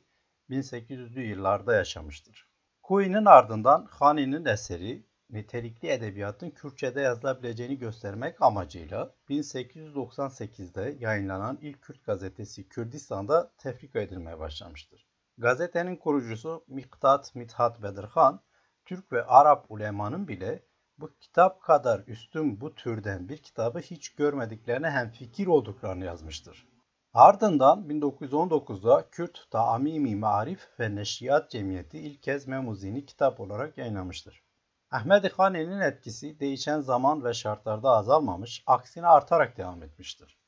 1800'lü 0.51 1.21
yıllarda 1.21 1.75
yaşamıştır. 1.75 2.49
Koyu'nun 2.83 3.25
ardından 3.25 3.87
Hani'nin 3.91 4.45
eseri 4.45 5.07
nitelikli 5.31 5.89
edebiyatın 5.89 6.51
Kürtçe'de 6.51 7.01
yazılabileceğini 7.01 7.79
göstermek 7.79 8.43
amacıyla 8.43 9.15
1898'de 9.29 10.97
yayınlanan 11.01 11.59
ilk 11.61 11.83
Kürt 11.83 12.05
gazetesi 12.05 12.69
Kürdistan'da 12.69 13.53
tefrika 13.59 14.01
edilmeye 14.01 14.39
başlamıştır. 14.39 15.07
Gazetenin 15.39 15.97
kurucusu 15.97 16.65
Miktat 16.69 17.35
Mithat 17.35 17.83
Bedirhan, 17.83 18.41
Türk 18.85 19.13
ve 19.13 19.25
Arap 19.25 19.67
ulemanın 19.69 20.29
bile 20.29 20.63
bu 20.99 21.15
kitap 21.21 21.63
kadar 21.63 22.03
üstün 22.07 22.61
bu 22.61 22.75
türden 22.75 23.29
bir 23.29 23.39
kitabı 23.39 23.79
hiç 23.79 24.15
görmediklerine 24.15 24.91
hem 24.91 25.11
fikir 25.11 25.47
olduklarını 25.47 26.05
yazmıştır. 26.05 26.74
Ardından 27.15 27.89
1919'da 27.89 29.09
Kürt 29.11 29.51
Taamimi 29.51 30.17
Marif 30.17 30.69
ve 30.81 30.95
Neşriyat 30.95 31.51
Cemiyeti 31.51 31.99
ilk 31.99 32.23
kez 32.23 32.47
Memuzini 32.47 33.07
kitap 33.07 33.41
olarak 33.41 33.79
yayınlamıştır. 33.79 34.43
Ahmet 34.91 35.33
Hane'nin 35.33 35.81
etkisi 35.81 36.41
değişen 36.41 36.81
zaman 36.81 37.25
ve 37.25 37.35
şartlarda 37.35 37.91
azalmamış, 37.91 38.63
aksine 38.67 39.07
artarak 39.07 39.57
devam 39.57 39.83
etmiştir. 39.83 40.39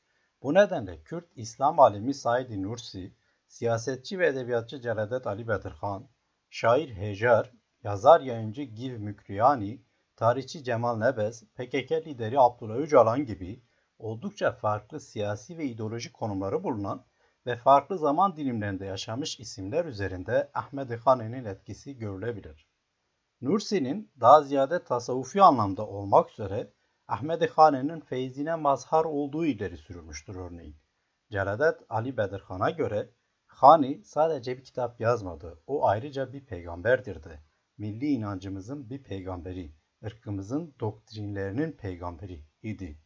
Bu 0.43 0.53
nedenle 0.53 1.03
Kürt 1.03 1.25
İslam 1.35 1.79
alimi 1.79 2.13
Said 2.13 2.63
Nursi, 2.63 3.15
siyasetçi 3.47 4.19
ve 4.19 4.27
edebiyatçı 4.27 4.81
Celadet 4.81 5.27
Ali 5.27 5.47
Bedirhan, 5.47 6.07
şair 6.49 6.95
Hejar, 6.95 7.51
yazar 7.83 8.21
yayıncı 8.21 8.61
Giv 8.61 8.99
Mükriyani, 8.99 9.81
tarihçi 10.15 10.63
Cemal 10.63 10.97
Nebez, 10.97 11.43
PKK 11.43 11.91
lideri 11.91 12.39
Abdullah 12.39 12.75
Öcalan 12.75 13.25
gibi 13.25 13.66
oldukça 13.99 14.51
farklı 14.51 14.99
siyasi 14.99 15.57
ve 15.57 15.65
ideolojik 15.65 16.13
konumları 16.13 16.63
bulunan 16.63 17.05
ve 17.45 17.55
farklı 17.55 17.97
zaman 17.97 18.35
dilimlerinde 18.35 18.85
yaşamış 18.85 19.39
isimler 19.39 19.85
üzerinde 19.85 20.51
Ahmet 20.53 20.99
Hane'nin 21.05 21.45
etkisi 21.45 21.97
görülebilir. 21.97 22.67
Nursi'nin 23.41 24.11
daha 24.19 24.41
ziyade 24.41 24.83
tasavvufi 24.83 25.41
anlamda 25.41 25.87
olmak 25.87 26.31
üzere 26.31 26.73
Ahmet 27.07 27.49
Hane'nin 27.49 27.99
feyzine 27.99 28.55
mazhar 28.55 29.05
olduğu 29.05 29.45
ileri 29.45 29.77
sürülmüştür 29.77 30.35
örneğin. 30.35 30.77
Celadet 31.31 31.79
Ali 31.89 32.17
Bedirhan'a 32.17 32.69
göre 32.69 33.09
Hani 33.47 34.03
sadece 34.03 34.57
bir 34.57 34.63
kitap 34.63 34.99
yazmadı, 34.99 35.63
o 35.67 35.85
ayrıca 35.85 36.33
bir 36.33 36.45
peygamberdir 36.45 37.23
de. 37.23 37.39
Milli 37.77 38.07
inancımızın 38.07 38.89
bir 38.89 39.03
peygamberi, 39.03 39.75
ırkımızın 40.03 40.75
doktrinlerinin 40.79 41.71
peygamberi 41.71 42.45
idi. 42.63 43.01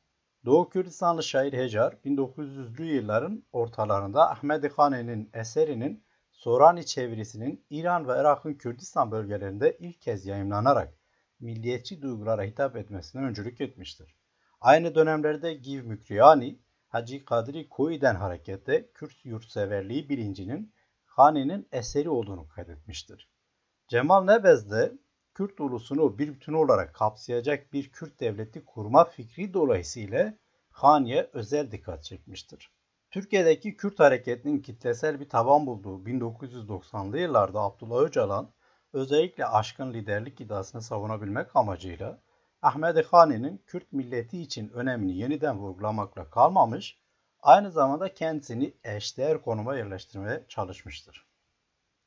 Doğu 0.45 0.69
Kürdistanlı 0.69 1.24
şair 1.24 1.53
Hecar 1.53 1.93
1900'lü 2.05 2.83
yılların 2.83 3.43
ortalarında 3.51 4.31
Ahmet 4.31 4.77
Hane'nin 4.77 5.29
eserinin 5.33 6.03
Sorani 6.31 6.86
çevirisinin 6.86 7.65
İran 7.69 8.07
ve 8.07 8.12
Irak'ın 8.12 8.53
Kürdistan 8.53 9.12
bölgelerinde 9.12 9.77
ilk 9.79 10.01
kez 10.01 10.25
yayımlanarak 10.25 10.93
milliyetçi 11.39 12.01
duygulara 12.01 12.43
hitap 12.43 12.75
etmesine 12.75 13.21
öncülük 13.21 13.62
etmiştir. 13.62 14.15
Aynı 14.62 14.95
dönemlerde 14.95 15.53
Giv 15.53 15.83
Mükriyani, 15.83 16.60
Hacı 16.88 17.25
Kadri 17.25 17.69
Koi'den 17.69 18.15
hareketle 18.15 18.91
Kürt 18.91 19.25
yurtseverliği 19.25 20.10
bilincinin 20.10 20.74
Hane'nin 21.05 21.67
eseri 21.71 22.10
olduğunu 22.10 22.48
kaydetmiştir. 22.48 23.29
Cemal 23.88 24.24
Nebez 24.24 24.71
de 24.71 24.91
Kürt 25.33 25.59
ulusunu 25.59 26.19
bir 26.19 26.33
bütün 26.33 26.53
olarak 26.53 26.95
kapsayacak 26.95 27.73
bir 27.73 27.91
Kürt 27.91 28.19
devleti 28.19 28.65
kurma 28.65 29.05
fikri 29.05 29.53
dolayısıyla 29.53 30.33
Hani'ye 30.69 31.29
özel 31.33 31.71
dikkat 31.71 32.03
çekmiştir. 32.03 32.71
Türkiye'deki 33.11 33.77
Kürt 33.77 34.00
hareketinin 34.00 34.61
kitlesel 34.61 35.19
bir 35.19 35.29
taban 35.29 35.65
bulduğu 35.67 36.03
1990'lı 36.03 37.19
yıllarda 37.19 37.59
Abdullah 37.59 38.01
Öcalan 38.01 38.53
özellikle 38.93 39.45
aşkın 39.45 39.93
liderlik 39.93 40.41
iddiasını 40.41 40.81
savunabilmek 40.81 41.55
amacıyla 41.55 42.21
Ahmet 42.61 43.05
Hani'nin 43.05 43.63
Kürt 43.67 43.93
milleti 43.93 44.41
için 44.41 44.69
önemini 44.69 45.17
yeniden 45.17 45.57
vurgulamakla 45.57 46.29
kalmamış, 46.29 47.00
aynı 47.39 47.71
zamanda 47.71 48.13
kendisini 48.13 48.73
eşdeğer 48.83 49.41
konuma 49.41 49.75
yerleştirmeye 49.75 50.45
çalışmıştır. 50.47 51.30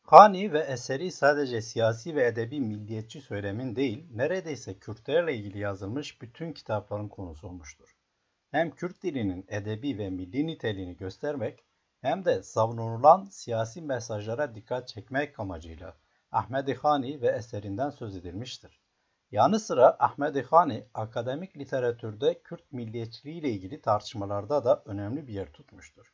Hani 0.07 0.53
ve 0.53 0.59
eseri 0.59 1.13
sadece 1.13 1.63
siyasi 1.63 2.15
ve 2.15 2.27
edebi 2.27 2.61
milliyetçi 2.61 3.21
söylemin 3.21 3.77
değil, 3.77 4.07
neredeyse 4.11 4.79
Kürtlerle 4.79 5.35
ilgili 5.35 5.59
yazılmış 5.59 6.23
bütün 6.23 6.53
kitapların 6.53 7.09
konusu 7.09 7.49
olmuştur. 7.49 7.97
Hem 8.51 8.71
Kürt 8.71 9.03
dilinin 9.03 9.45
edebi 9.49 9.99
ve 9.99 10.11
milli 10.11 10.47
niteliğini 10.47 10.97
göstermek, 10.97 11.65
hem 12.01 12.25
de 12.25 12.43
savunulan 12.43 13.25
siyasi 13.25 13.83
mesajlara 13.83 14.55
dikkat 14.55 14.89
çekmek 14.89 15.41
amacıyla 15.41 15.97
Ahmet 16.33 16.79
Hani 16.79 17.21
ve 17.21 17.29
eserinden 17.29 17.91
söz 17.91 18.17
edilmiştir. 18.17 18.81
Yanı 19.31 19.61
sıra 19.61 19.97
Ahmet 19.99 20.53
Hani 20.53 20.85
akademik 20.95 21.57
literatürde 21.57 22.43
Kürt 22.43 22.73
milliyetçiliği 22.73 23.41
ile 23.41 23.51
ilgili 23.51 23.81
tartışmalarda 23.81 24.65
da 24.65 24.83
önemli 24.87 25.27
bir 25.27 25.33
yer 25.33 25.53
tutmuştur. 25.53 26.13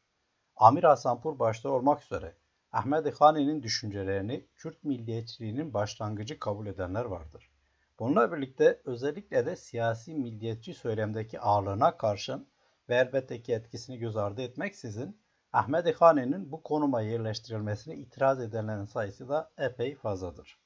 Amir 0.57 0.85
Hasanpur 0.85 1.39
başta 1.39 1.69
olmak 1.69 2.03
üzere 2.05 2.35
Ahmet 2.73 3.21
Hani'nin 3.21 3.63
düşüncelerini 3.63 4.47
Kürt 4.57 4.85
milliyetçiliğinin 4.85 5.75
başlangıcı 5.75 6.39
kabul 6.39 6.67
edenler 6.67 7.05
vardır. 7.05 7.51
Bununla 7.99 8.33
birlikte 8.33 8.81
özellikle 8.85 9.47
de 9.47 9.57
siyasi 9.57 10.15
milliyetçi 10.15 10.75
söylemdeki 10.75 11.41
ağırlığına 11.41 11.97
karşın 11.97 12.49
ve 12.89 12.95
elbette 12.95 13.43
ki 13.43 13.53
etkisini 13.53 13.99
göz 13.99 14.17
ardı 14.17 14.43
etmeksizin 14.43 15.21
Ahmet 15.53 16.01
Hani'nin 16.01 16.53
bu 16.53 16.63
konuma 16.63 17.01
yerleştirilmesine 17.01 17.97
itiraz 17.97 18.41
edenlerin 18.41 18.85
sayısı 18.85 19.29
da 19.29 19.51
epey 19.59 19.95
fazladır. 19.95 20.59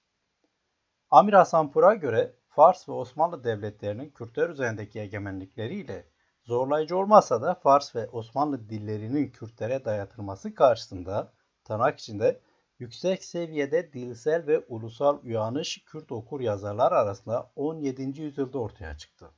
Amir 1.11 1.32
Hasanpur'a 1.32 1.94
göre 1.94 2.34
Fars 2.49 2.88
ve 2.88 2.92
Osmanlı 2.92 3.44
devletlerinin 3.44 4.11
Kürtler 4.11 4.49
üzerindeki 4.49 5.00
egemenlikleriyle 5.00 6.08
zorlayıcı 6.42 6.99
olmasa 6.99 7.42
da 7.42 7.54
Fars 7.54 7.96
ve 7.96 8.08
Osmanlı 8.08 8.68
dillerinin 8.68 9.30
Kürtlere 9.30 9.84
dayatılması 9.84 10.54
karşısında 10.54 11.32
tırnak 11.64 11.99
içinde 11.99 12.40
yüksek 12.78 13.25
seviyede 13.25 13.92
dilsel 13.92 14.47
ve 14.47 14.64
ulusal 14.68 15.18
uyanış 15.23 15.85
Kürt 15.85 16.12
okur 16.12 16.40
yazarlar 16.40 16.92
arasında 16.92 17.50
17. 17.56 18.21
yüzyılda 18.23 18.59
ortaya 18.59 18.97
çıktı. 18.97 19.30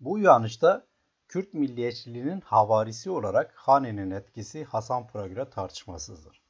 Bu 0.00 0.12
uyanışta 0.12 0.86
Kürt 1.28 1.54
milliyetçiliğinin 1.54 2.40
havarisi 2.40 3.10
olarak 3.10 3.54
Hani'nin 3.56 4.10
etkisi 4.10 4.64
Hasanpur'a 4.64 5.26
göre 5.26 5.50
tartışmasızdır. 5.50 6.42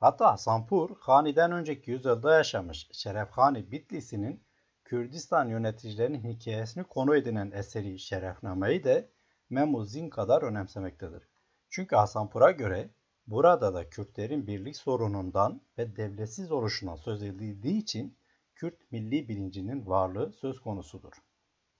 Hatta 0.00 0.32
Hasanpur, 0.32 0.90
Hani'den 0.98 1.52
önceki 1.52 1.90
yüzyılda 1.90 2.34
yaşamış 2.34 2.88
Şeref 2.92 3.30
Hani 3.30 3.70
Bitlisi'nin 3.72 4.42
Kürdistan 4.84 5.48
yöneticilerinin 5.48 6.24
hikayesini 6.24 6.84
konu 6.84 7.16
edinen 7.16 7.50
eseri 7.50 7.98
Şerefname'yi 7.98 8.84
de 8.84 9.10
Memuzin 9.50 10.10
kadar 10.10 10.42
önemsemektedir. 10.42 11.28
Çünkü 11.70 11.96
Hasanpur'a 11.96 12.50
göre 12.50 12.90
Burada 13.26 13.74
da 13.74 13.90
Kürtlerin 13.90 14.46
birlik 14.46 14.76
sorunundan 14.76 15.60
ve 15.78 15.96
devletsiz 15.96 16.52
oluşundan 16.52 16.96
söz 16.96 17.22
edildiği 17.22 17.82
için 17.82 18.18
Kürt 18.54 18.92
milli 18.92 19.28
bilincinin 19.28 19.86
varlığı 19.86 20.32
söz 20.32 20.60
konusudur. 20.60 21.12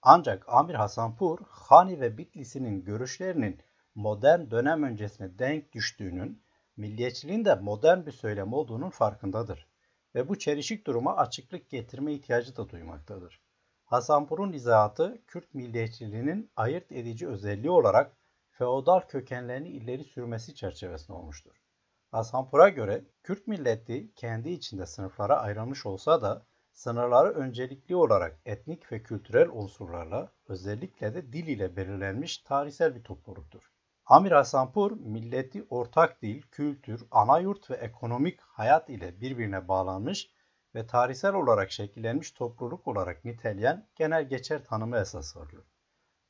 Ancak 0.03 0.45
Amir 0.49 0.75
Hasanpur, 0.75 1.39
Hani 1.49 2.01
ve 2.01 2.19
Bitlis'inin 2.19 2.85
görüşlerinin 2.85 3.61
modern 3.95 4.51
dönem 4.51 4.83
öncesine 4.83 5.39
denk 5.39 5.73
düştüğünün, 5.73 6.43
milliyetçiliğin 6.77 7.45
de 7.45 7.55
modern 7.55 8.07
bir 8.07 8.13
söylem 8.13 8.53
olduğunun 8.53 8.91
farkındadır 8.91 9.69
ve 10.15 10.29
bu 10.29 10.39
çelişik 10.39 10.87
duruma 10.87 11.17
açıklık 11.17 11.71
getirme 11.71 12.13
ihtiyacı 12.13 12.57
da 12.57 12.69
duymaktadır. 12.69 13.41
Hasanpur'un 13.85 14.53
izahatı 14.53 15.23
Kürt 15.27 15.55
milliyetçiliğinin 15.55 16.51
ayırt 16.57 16.93
edici 16.93 17.29
özelliği 17.29 17.71
olarak 17.71 18.17
feodal 18.59 19.01
kökenlerini 19.01 19.69
ileri 19.69 20.05
sürmesi 20.05 20.55
çerçevesinde 20.55 21.13
olmuştur. 21.13 21.53
Hasanpur'a 22.11 22.69
göre 22.69 23.05
Kürt 23.23 23.47
milleti 23.47 24.15
kendi 24.15 24.51
içinde 24.51 24.87
sınıflara 24.87 25.41
ayrılmış 25.41 25.87
olsa 25.87 26.23
da 26.23 26.47
sınırları 26.73 27.29
öncelikli 27.29 27.97
olarak 27.97 28.41
etnik 28.45 28.93
ve 28.93 29.03
kültürel 29.03 29.49
unsurlarla 29.49 30.33
özellikle 30.49 31.15
de 31.15 31.33
dil 31.33 31.47
ile 31.47 31.77
belirlenmiş 31.77 32.39
tarihsel 32.39 32.95
bir 32.95 33.05
topluluktur. 33.05 33.73
Amir 34.07 34.33
Hasanpur, 34.33 34.93
milleti 34.93 35.67
ortak 35.71 36.23
dil, 36.23 36.43
kültür, 36.43 37.05
ana 37.11 37.39
yurt 37.39 37.71
ve 37.71 37.75
ekonomik 37.75 38.41
hayat 38.41 38.91
ile 38.91 39.21
birbirine 39.21 39.69
bağlanmış 39.69 40.31
ve 40.75 40.87
tarihsel 40.87 41.35
olarak 41.35 41.71
şekillenmiş 41.71 42.31
topluluk 42.31 42.89
olarak 42.89 43.25
niteleyen 43.25 43.89
genel 43.95 44.29
geçer 44.29 44.65
tanımı 44.65 44.99
esas 44.99 45.37
alıyor. 45.37 45.65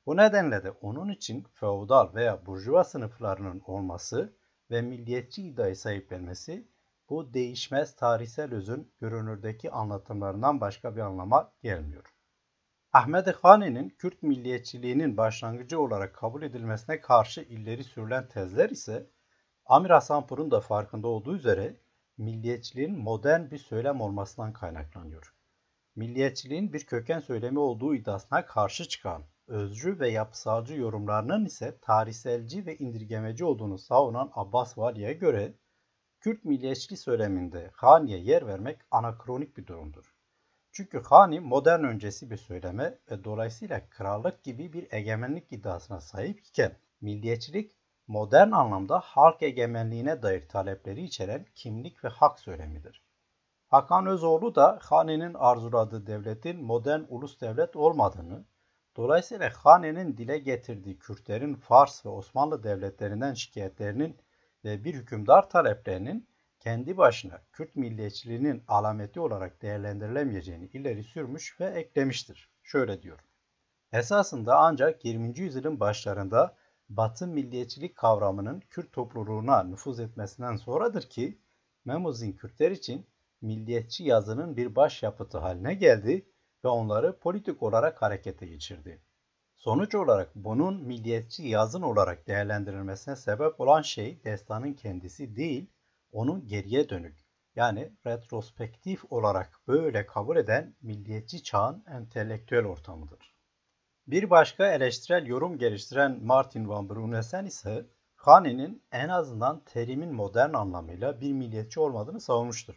Bu 0.07 0.17
nedenle 0.17 0.65
de 0.65 0.71
onun 0.71 1.09
için 1.09 1.47
feodal 1.55 2.15
veya 2.15 2.47
burjuva 2.47 2.85
sınıflarının 2.85 3.63
olması 3.67 4.37
ve 4.71 4.83
milliyetçi 4.83 5.43
iddiayı 5.43 5.77
sahiplenmesi 5.77 6.69
bu 7.09 7.35
değişmez 7.35 7.97
tarihsel 7.97 8.55
özün 8.55 8.93
görünürdeki 9.01 9.71
anlatımlarından 9.71 10.61
başka 10.61 10.97
bir 10.97 11.01
anlama 11.01 11.53
gelmiyor. 11.63 12.15
Ahmet 12.93 13.29
Hani'nin 13.29 13.89
Kürt 13.89 14.23
milliyetçiliğinin 14.23 15.17
başlangıcı 15.17 15.81
olarak 15.81 16.15
kabul 16.15 16.43
edilmesine 16.43 17.01
karşı 17.01 17.41
ileri 17.41 17.85
sürülen 17.85 18.29
tezler 18.29 18.71
ise 18.71 19.11
Amir 19.67 19.91
Hasanpur'un 19.91 20.51
da 20.51 20.61
farkında 20.61 21.09
olduğu 21.09 21.37
üzere 21.37 21.77
milliyetçiliğin 22.19 22.99
modern 22.99 23.51
bir 23.51 23.59
söylem 23.59 24.01
olmasından 24.01 24.53
kaynaklanıyor. 24.53 25.35
Milliyetçiliğin 25.97 26.73
bir 26.73 26.87
köken 26.87 27.21
söylemi 27.21 27.59
olduğu 27.59 27.95
iddiasına 27.95 28.47
karşı 28.47 28.89
çıkan 28.89 29.23
özcü 29.47 30.01
ve 30.01 30.11
yapısalcı 30.11 30.75
yorumlarının 30.75 31.45
ise 31.45 31.79
tarihselci 31.79 32.67
ve 32.67 32.77
indirgemeci 32.77 33.45
olduğunu 33.45 33.79
savunan 33.79 34.31
Abbas 34.35 34.79
Vali'ye 34.79 35.13
göre 35.13 35.55
Kürt 36.21 36.45
milliyetçiliği 36.45 36.99
söyleminde 36.99 37.71
Hani'ye 37.75 38.19
yer 38.19 38.47
vermek 38.47 38.81
anakronik 38.91 39.57
bir 39.57 39.67
durumdur. 39.67 40.15
Çünkü 40.73 41.03
Hani 41.03 41.41
modern 41.41 41.85
öncesi 41.85 42.31
bir 42.31 42.37
söyleme 42.37 42.99
ve 43.11 43.25
dolayısıyla 43.25 43.89
krallık 43.91 44.45
gibi 44.45 44.73
bir 44.73 44.87
egemenlik 44.91 45.53
iddiasına 45.53 46.01
sahip 46.01 46.41
iken 46.41 46.77
milliyetçilik 47.01 47.77
modern 48.07 48.51
anlamda 48.51 49.01
halk 49.01 49.43
egemenliğine 49.43 50.23
dair 50.23 50.49
talepleri 50.49 51.03
içeren 51.05 51.47
kimlik 51.55 52.05
ve 52.05 52.09
hak 52.09 52.41
söylemidir. 52.41 53.03
Hakan 53.69 54.07
Özoğlu 54.07 54.55
da 54.55 54.79
Hani'nin 54.83 55.35
arzuladığı 55.35 56.07
devletin 56.07 56.65
modern 56.65 57.03
ulus 57.09 57.41
devlet 57.41 57.77
olmadığını, 57.77 58.45
dolayısıyla 58.97 59.51
Hani'nin 59.51 60.17
dile 60.17 60.39
getirdiği 60.39 60.99
Kürtlerin 60.99 61.55
Fars 61.55 62.07
ve 62.07 62.11
Osmanlı 62.11 62.63
devletlerinden 62.63 63.35
şikayetlerinin 63.35 64.17
ve 64.65 64.85
bir 64.85 64.95
hükümdar 64.95 65.51
taleplerinin 65.51 66.29
kendi 66.61 66.97
başına 66.97 67.43
Kürt 67.53 67.77
milliyetçiliğinin 67.77 68.65
alameti 68.69 69.21
olarak 69.21 69.63
değerlendirilemeyeceğini 69.63 70.67
ileri 70.67 71.05
sürmüş 71.05 71.61
ve 71.61 71.67
eklemiştir. 71.67 72.51
Şöyle 72.63 73.03
diyor. 73.03 73.21
Esasında 73.93 74.57
ancak 74.59 75.05
20. 75.05 75.39
yüzyılın 75.39 75.81
başlarında 75.81 76.57
Batı 76.89 77.27
milliyetçilik 77.27 77.97
kavramının 77.97 78.61
Kürt 78.61 78.93
topluluğuna 78.93 79.63
nüfuz 79.63 80.01
etmesinden 80.01 80.57
sonradır 80.57 81.03
ki 81.03 81.39
Memuzin 81.85 82.33
Kürtler 82.33 82.71
için 82.71 83.07
milliyetçi 83.41 84.05
yazının 84.05 84.57
bir 84.57 84.77
başyapıtı 84.77 85.39
haline 85.39 85.75
geldi 85.75 86.27
ve 86.65 86.69
onları 86.69 87.19
politik 87.19 87.63
olarak 87.63 88.03
harekete 88.03 88.47
geçirdi. 88.47 89.03
Sonuç 89.55 89.95
olarak 89.95 90.35
bunun 90.35 90.83
milliyetçi 90.83 91.49
yazın 91.49 91.83
olarak 91.83 92.27
değerlendirilmesine 92.27 93.17
sebep 93.17 93.61
olan 93.61 93.83
şey 93.83 94.25
destanın 94.25 94.73
kendisi 94.73 95.37
değil, 95.37 95.71
onun 96.13 96.47
geriye 96.47 96.89
dönük 96.89 97.25
yani 97.57 97.93
retrospektif 98.07 99.13
olarak 99.13 99.61
böyle 99.69 100.07
kabul 100.07 100.37
eden 100.37 100.77
milliyetçi 100.83 101.43
çağın 101.43 101.85
entelektüel 101.87 102.65
ortamıdır. 102.65 103.35
Bir 104.07 104.31
başka 104.31 104.75
eleştirel 104.75 105.27
yorum 105.27 105.59
geliştiren 105.59 106.25
Martin 106.25 106.69
van 106.69 106.89
Brunesen 106.89 107.45
ise 107.45 107.87
Hani'nin 108.15 108.83
en 108.93 109.09
azından 109.09 109.65
terimin 109.65 110.13
modern 110.13 110.55
anlamıyla 110.55 111.21
bir 111.21 111.33
milliyetçi 111.33 111.81
olmadığını 111.81 112.21
savunmuştur. 112.21 112.75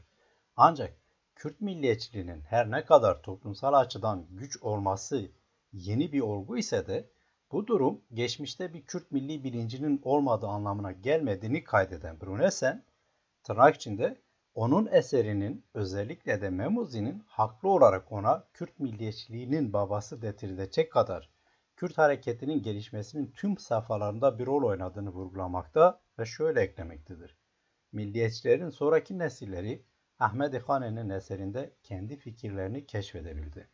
Ancak 0.55 0.97
Kürt 1.37 1.61
milliyetçiliğinin 1.61 2.41
her 2.41 2.71
ne 2.71 2.85
kadar 2.85 3.21
toplumsal 3.21 3.73
açıdan 3.73 4.25
güç 4.29 4.57
olması 4.61 5.31
yeni 5.73 6.11
bir 6.11 6.21
olgu 6.21 6.57
ise 6.57 6.87
de 6.87 7.09
bu 7.51 7.67
durum 7.67 8.01
geçmişte 8.13 8.73
bir 8.73 8.81
Kürt 8.81 9.11
milli 9.11 9.43
bilincinin 9.43 10.01
olmadığı 10.03 10.47
anlamına 10.47 10.91
gelmediğini 10.91 11.63
kaydeden 11.63 12.21
Brunesen, 12.21 12.83
tırnak 13.43 13.75
içinde 13.75 14.21
onun 14.55 14.87
eserinin 14.91 15.65
özellikle 15.73 16.41
de 16.41 16.49
Memuzi'nin 16.49 17.23
haklı 17.27 17.69
olarak 17.69 18.11
ona 18.11 18.43
Kürt 18.53 18.79
milliyetçiliğinin 18.79 19.73
babası 19.73 20.21
detirilecek 20.21 20.91
kadar 20.91 21.29
Kürt 21.75 21.97
hareketinin 21.97 22.61
gelişmesinin 22.61 23.31
tüm 23.35 23.57
safhalarında 23.57 24.39
bir 24.39 24.45
rol 24.45 24.63
oynadığını 24.63 25.09
vurgulamakta 25.09 26.01
ve 26.19 26.25
şöyle 26.25 26.61
eklemektedir. 26.61 27.37
Milliyetçilerin 27.91 28.69
sonraki 28.69 29.19
nesilleri 29.19 29.83
Ahmet 30.19 30.61
Hane'nin 30.61 31.09
eserinde 31.09 31.73
kendi 31.83 32.17
fikirlerini 32.17 32.85
keşfedebildi. 32.85 33.67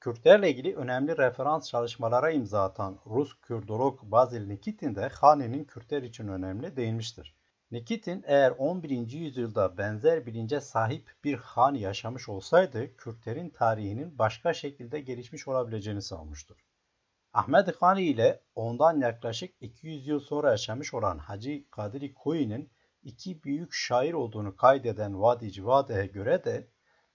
Kürtlerle 0.00 0.50
ilgili 0.50 0.76
önemli 0.76 1.18
referans 1.18 1.68
çalışmalara 1.68 2.30
imza 2.30 2.64
atan 2.64 2.98
Rus 3.06 3.40
Kürdolog 3.40 4.02
Bazil 4.02 4.46
Nikitin 4.46 4.94
de 4.94 5.08
Hane'nin 5.08 5.64
Kürtler 5.64 6.02
için 6.02 6.28
önemli 6.28 6.76
değinmiştir. 6.76 7.36
Nikitin 7.70 8.24
eğer 8.26 8.50
11. 8.50 9.10
yüzyılda 9.10 9.78
benzer 9.78 10.26
bilince 10.26 10.60
sahip 10.60 11.14
bir 11.24 11.34
han 11.34 11.74
yaşamış 11.74 12.28
olsaydı 12.28 12.96
Kürtlerin 12.96 13.50
tarihinin 13.50 14.18
başka 14.18 14.54
şekilde 14.54 15.00
gelişmiş 15.00 15.48
olabileceğini 15.48 16.02
savmuştur. 16.02 16.56
Ahmet 17.32 17.76
Hani 17.76 18.02
ile 18.02 18.40
ondan 18.54 19.00
yaklaşık 19.00 19.54
200 19.60 20.06
yıl 20.06 20.20
sonra 20.20 20.50
yaşamış 20.50 20.94
olan 20.94 21.18
Hacı 21.18 21.70
Kadiri 21.70 22.14
Koyu'nun 22.14 22.70
iki 23.02 23.42
büyük 23.42 23.72
şair 23.72 24.12
olduğunu 24.12 24.56
kaydeden 24.56 25.22
Vadi 25.22 25.52
Civade'ye 25.52 26.06
göre 26.06 26.44
de 26.44 26.68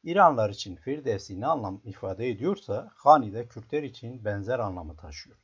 İranlar 0.04 0.50
için 0.50 0.76
Firdevsi 0.76 1.42
ne 1.42 1.48
anlam 1.48 1.82
ifade 1.84 2.30
ediyorsa 2.30 2.92
Hani 2.96 3.34
de 3.34 3.48
Kürtler 3.48 3.84
için 3.84 4.26
benzer 4.26 4.60
anlamı 4.60 4.96
taşıyor. 4.96 5.38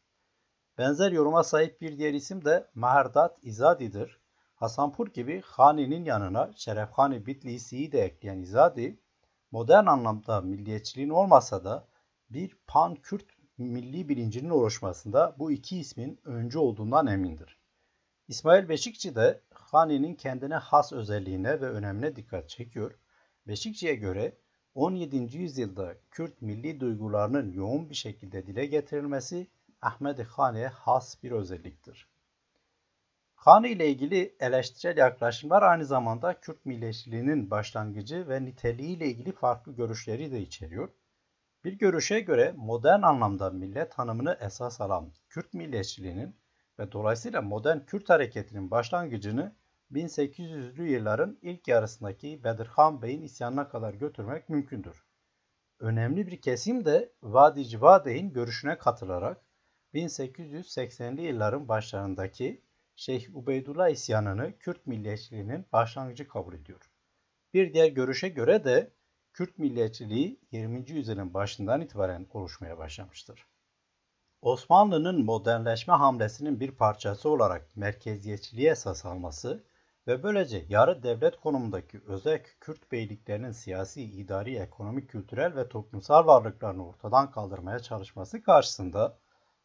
Benzer 0.78 1.12
yoruma 1.12 1.44
sahip 1.44 1.82
bir 1.82 1.98
diğer 1.98 2.14
isim 2.14 2.46
de 2.46 2.70
Maherdat 2.76 3.38
İzadi'dir. 3.42 4.20
Hasanpur 4.56 5.08
gibi 5.08 5.42
Hani'nin 5.42 6.06
yanına 6.06 6.52
Şerefhani 6.56 7.26
Bitlisi'yi 7.26 7.92
de 7.92 8.02
ekleyen 8.02 8.40
İzadi, 8.40 9.00
modern 9.52 9.86
anlamda 9.86 10.42
milliyetçiliğin 10.42 11.10
olmasa 11.10 11.64
da 11.64 11.88
bir 12.30 12.58
pan-Kürt 12.68 13.26
milli 13.58 14.10
bilincinin 14.10 14.50
oluşmasında 14.50 15.36
bu 15.40 15.52
iki 15.52 15.80
ismin 15.80 16.20
öncü 16.26 16.60
olduğundan 16.60 17.08
emindir. 17.08 17.60
İsmail 18.28 18.70
Beşikçi 18.70 19.16
de 19.16 19.42
Hani'nin 19.74 20.16
kendine 20.16 20.56
has 20.56 20.94
özelliğine 20.94 21.62
ve 21.62 21.70
önemine 21.70 22.16
dikkat 22.16 22.50
çekiyor. 22.50 22.92
Beşikçi'ye 23.48 23.96
göre 23.96 24.38
17. 24.76 25.38
yüzyılda 25.38 25.96
Kürt 26.12 26.42
milli 26.42 26.80
duygularının 26.80 27.52
yoğun 27.52 27.90
bir 27.90 27.96
şekilde 27.96 28.48
dile 28.48 28.66
getirilmesi 28.66 29.48
Ahmet 29.82 30.24
Hani'ye 30.24 30.68
has 30.68 31.24
bir 31.24 31.32
özelliktir. 31.32 32.08
Hani 33.36 33.70
ile 33.70 33.90
ilgili 33.90 34.36
eleştirel 34.40 34.98
yaklaşımlar 34.98 35.64
aynı 35.64 35.86
zamanda 35.86 36.40
Kürt 36.40 36.66
milliyetçiliğinin 36.66 37.52
başlangıcı 37.52 38.30
ve 38.30 38.46
niteliği 38.46 38.98
ile 38.98 39.08
ilgili 39.08 39.32
farklı 39.32 39.76
görüşleri 39.76 40.32
de 40.32 40.42
içeriyor. 40.42 40.90
Bir 41.64 41.74
görüşe 41.74 42.20
göre 42.20 42.54
modern 42.58 43.02
anlamda 43.02 43.50
millet 43.50 43.92
tanımını 43.92 44.38
esas 44.42 44.82
alan 44.82 45.12
Kürt 45.30 45.54
milliyetçiliğinin 45.54 46.36
ve 46.80 46.92
dolayısıyla 46.92 47.42
modern 47.42 47.80
Kürt 47.80 48.10
hareketinin 48.10 48.72
başlangıcını 48.72 49.56
1800'lü 49.92 50.84
yılların 50.84 51.38
ilk 51.42 51.68
yarısındaki 51.68 52.44
Bedirhan 52.44 53.02
Bey'in 53.02 53.22
isyanına 53.22 53.70
kadar 53.70 53.94
götürmek 53.94 54.50
mümkündür. 54.50 55.04
Önemli 55.80 56.28
bir 56.28 56.42
kesim 56.42 56.86
de 56.86 57.14
Vadi 57.24 57.66
Civadey'in 57.66 58.34
görüşüne 58.34 58.78
katılarak 58.78 59.42
1880'li 59.94 61.22
yılların 61.22 61.68
başlarındaki 61.68 62.62
Şeyh 62.96 63.36
Ubeydullah 63.36 63.90
isyanını 63.90 64.58
Kürt 64.58 64.88
milliyetçiliğinin 64.88 65.66
başlangıcı 65.74 66.28
kabul 66.28 66.54
ediyor. 66.54 66.92
Bir 67.54 67.74
diğer 67.74 67.88
görüşe 67.88 68.30
göre 68.30 68.64
de 68.64 68.94
Kürt 69.34 69.58
milliyetçiliği 69.58 70.40
20. 70.52 70.92
yüzyılın 70.92 71.34
başından 71.34 71.82
itibaren 71.82 72.28
oluşmaya 72.34 72.78
başlamıştır. 72.78 73.48
Osmanlı'nın 74.42 75.26
modernleşme 75.26 75.94
hamlesinin 75.94 76.60
bir 76.60 76.72
parçası 76.72 77.30
olarak 77.30 77.78
merkeziyetçiliğe 77.78 78.72
esas 78.72 79.06
alması 79.06 79.64
ve 80.08 80.24
böylece 80.24 80.66
yarı 80.70 81.04
devlet 81.04 81.40
konumundaki 81.40 82.02
özel 82.08 82.44
Kürt 82.60 82.92
beyliklerinin 82.92 83.52
siyasi, 83.52 84.04
idari, 84.04 84.56
ekonomik, 84.56 85.10
kültürel 85.10 85.56
ve 85.56 85.70
toplumsal 85.70 86.26
varlıklarını 86.26 86.88
ortadan 86.88 87.32
kaldırmaya 87.32 87.80
çalışması 87.80 88.44
karşısında 88.44 89.18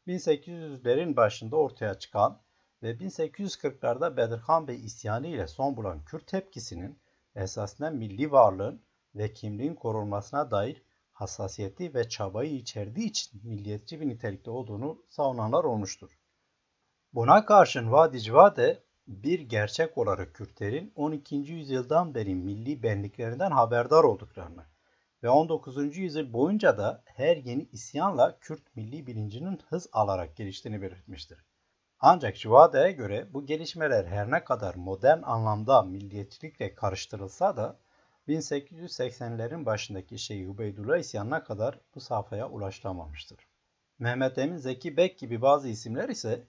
1800'lerin 0.07 1.17
başında 1.17 1.57
ortaya 1.57 1.99
çıkan 1.99 2.41
ve 2.83 2.91
1840'larda 2.91 4.17
Bedirhan 4.17 4.69
Bey 4.69 4.85
isyanı 4.85 5.27
ile 5.27 5.47
son 5.47 5.77
bulan 5.77 6.05
Kürt 6.05 6.27
tepkisinin 6.27 6.99
esasında 7.35 7.91
milli 7.91 8.31
varlığın 8.31 8.83
ve 9.15 9.33
kimliğin 9.33 9.75
korunmasına 9.75 10.51
dair 10.51 10.83
hassasiyeti 11.13 11.95
ve 11.95 12.09
çabayı 12.09 12.55
içerdiği 12.55 13.09
için 13.11 13.41
milliyetçi 13.45 14.01
bir 14.01 14.09
nitelikte 14.09 14.51
olduğunu 14.51 15.05
savunanlar 15.09 15.65
olmuştur. 15.65 16.19
Buna 17.13 17.47
karşın 17.47 17.93
Vadicvade 17.93 18.88
bir 19.09 19.41
gerçek 19.41 19.99
olarak 19.99 20.35
Kürtlerin 20.35 20.93
12. 20.97 21.37
yüzyıldan 21.37 22.15
beri 22.15 22.35
milli 22.35 22.83
benliklerinden 22.83 23.51
haberdar 23.51 24.05
olduklarını 24.05 24.65
ve 25.23 25.29
19. 25.29 25.97
yüzyıl 25.97 26.33
boyunca 26.33 26.79
da 26.79 27.03
her 27.05 27.37
yeni 27.37 27.69
isyanla 27.73 28.39
Kürt 28.41 28.77
milli 28.77 29.07
bilincinin 29.07 29.61
hız 29.69 29.89
alarak 29.93 30.37
geliştiğini 30.37 30.83
belirtmiştir. 30.83 31.45
Ancak 32.01 32.37
Şivade'ye 32.37 32.93
göre 32.93 33.29
bu 33.33 33.47
gelişmeler 33.47 34.05
her 34.05 34.31
ne 34.31 34.45
kadar 34.45 34.75
modern 34.75 35.23
anlamda 35.23 35.83
milliyetçilikle 35.83 36.75
karıştırılsa 36.75 37.57
da 37.57 37.79
1880'lerin 38.29 39.67
başındaki 39.67 40.19
Şeyh 40.19 40.51
Ubeydullah 40.51 40.99
isyanına 40.99 41.45
kadar 41.45 41.81
bu 41.95 42.01
safhaya 42.01 42.49
ulaşılamamıştır. 42.51 43.39
Mehmet 43.99 44.39
Emin 44.39 44.57
Zeki 44.57 44.97
Bek 44.97 45.19
gibi 45.19 45.43
bazı 45.43 45.69
isimler 45.69 46.09
ise 46.09 46.47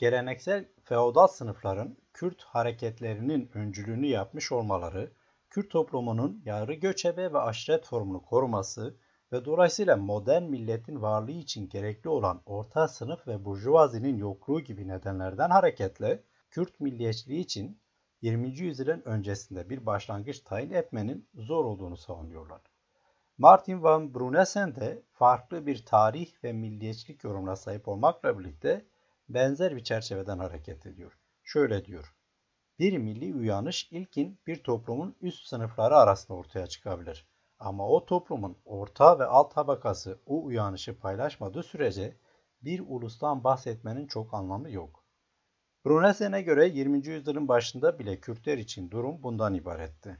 geleneksel 0.00 0.64
feodal 0.84 1.26
sınıfların 1.26 1.96
Kürt 2.12 2.42
hareketlerinin 2.42 3.50
öncülüğünü 3.54 4.06
yapmış 4.06 4.52
olmaları, 4.52 5.12
Kürt 5.50 5.70
toplumunun 5.70 6.42
yarı 6.44 6.74
göçebe 6.74 7.32
ve 7.32 7.38
aşiret 7.38 7.86
formunu 7.86 8.22
koruması 8.22 8.96
ve 9.32 9.44
dolayısıyla 9.44 9.96
modern 9.96 10.42
milletin 10.42 11.02
varlığı 11.02 11.30
için 11.30 11.68
gerekli 11.68 12.08
olan 12.08 12.42
orta 12.46 12.88
sınıf 12.88 13.28
ve 13.28 13.44
burjuvazinin 13.44 14.16
yokluğu 14.16 14.60
gibi 14.60 14.88
nedenlerden 14.88 15.50
hareketle 15.50 16.22
Kürt 16.50 16.80
milliyetçiliği 16.80 17.40
için 17.40 17.80
20. 18.22 18.48
yüzyılın 18.48 19.02
öncesinde 19.04 19.70
bir 19.70 19.86
başlangıç 19.86 20.40
tayin 20.40 20.70
etmenin 20.70 21.28
zor 21.34 21.64
olduğunu 21.64 21.96
savunuyorlar. 21.96 22.60
Martin 23.38 23.82
van 23.82 24.14
Brunesen 24.14 24.74
de 24.74 25.02
farklı 25.12 25.66
bir 25.66 25.84
tarih 25.84 26.44
ve 26.44 26.52
milliyetçilik 26.52 27.24
yorumuna 27.24 27.56
sahip 27.56 27.88
olmakla 27.88 28.38
birlikte 28.38 28.86
benzer 29.34 29.76
bir 29.76 29.84
çerçeveden 29.84 30.38
hareket 30.38 30.86
ediyor. 30.86 31.18
Şöyle 31.42 31.84
diyor. 31.84 32.14
Bir 32.78 32.98
milli 32.98 33.34
uyanış 33.34 33.92
ilkin 33.92 34.40
bir 34.46 34.62
toplumun 34.62 35.16
üst 35.20 35.46
sınıfları 35.46 35.96
arasında 35.96 36.38
ortaya 36.38 36.66
çıkabilir. 36.66 37.28
Ama 37.58 37.88
o 37.88 38.06
toplumun 38.06 38.56
orta 38.64 39.18
ve 39.18 39.24
alt 39.24 39.54
tabakası 39.54 40.20
o 40.26 40.44
uyanışı 40.44 40.98
paylaşmadığı 40.98 41.62
sürece 41.62 42.16
bir 42.62 42.82
ulustan 42.86 43.44
bahsetmenin 43.44 44.06
çok 44.06 44.34
anlamı 44.34 44.70
yok. 44.70 45.04
Brunesen'e 45.84 46.42
göre 46.42 46.68
20. 46.68 47.06
yüzyılın 47.06 47.48
başında 47.48 47.98
bile 47.98 48.20
Kürtler 48.20 48.58
için 48.58 48.90
durum 48.90 49.22
bundan 49.22 49.54
ibaretti. 49.54 50.18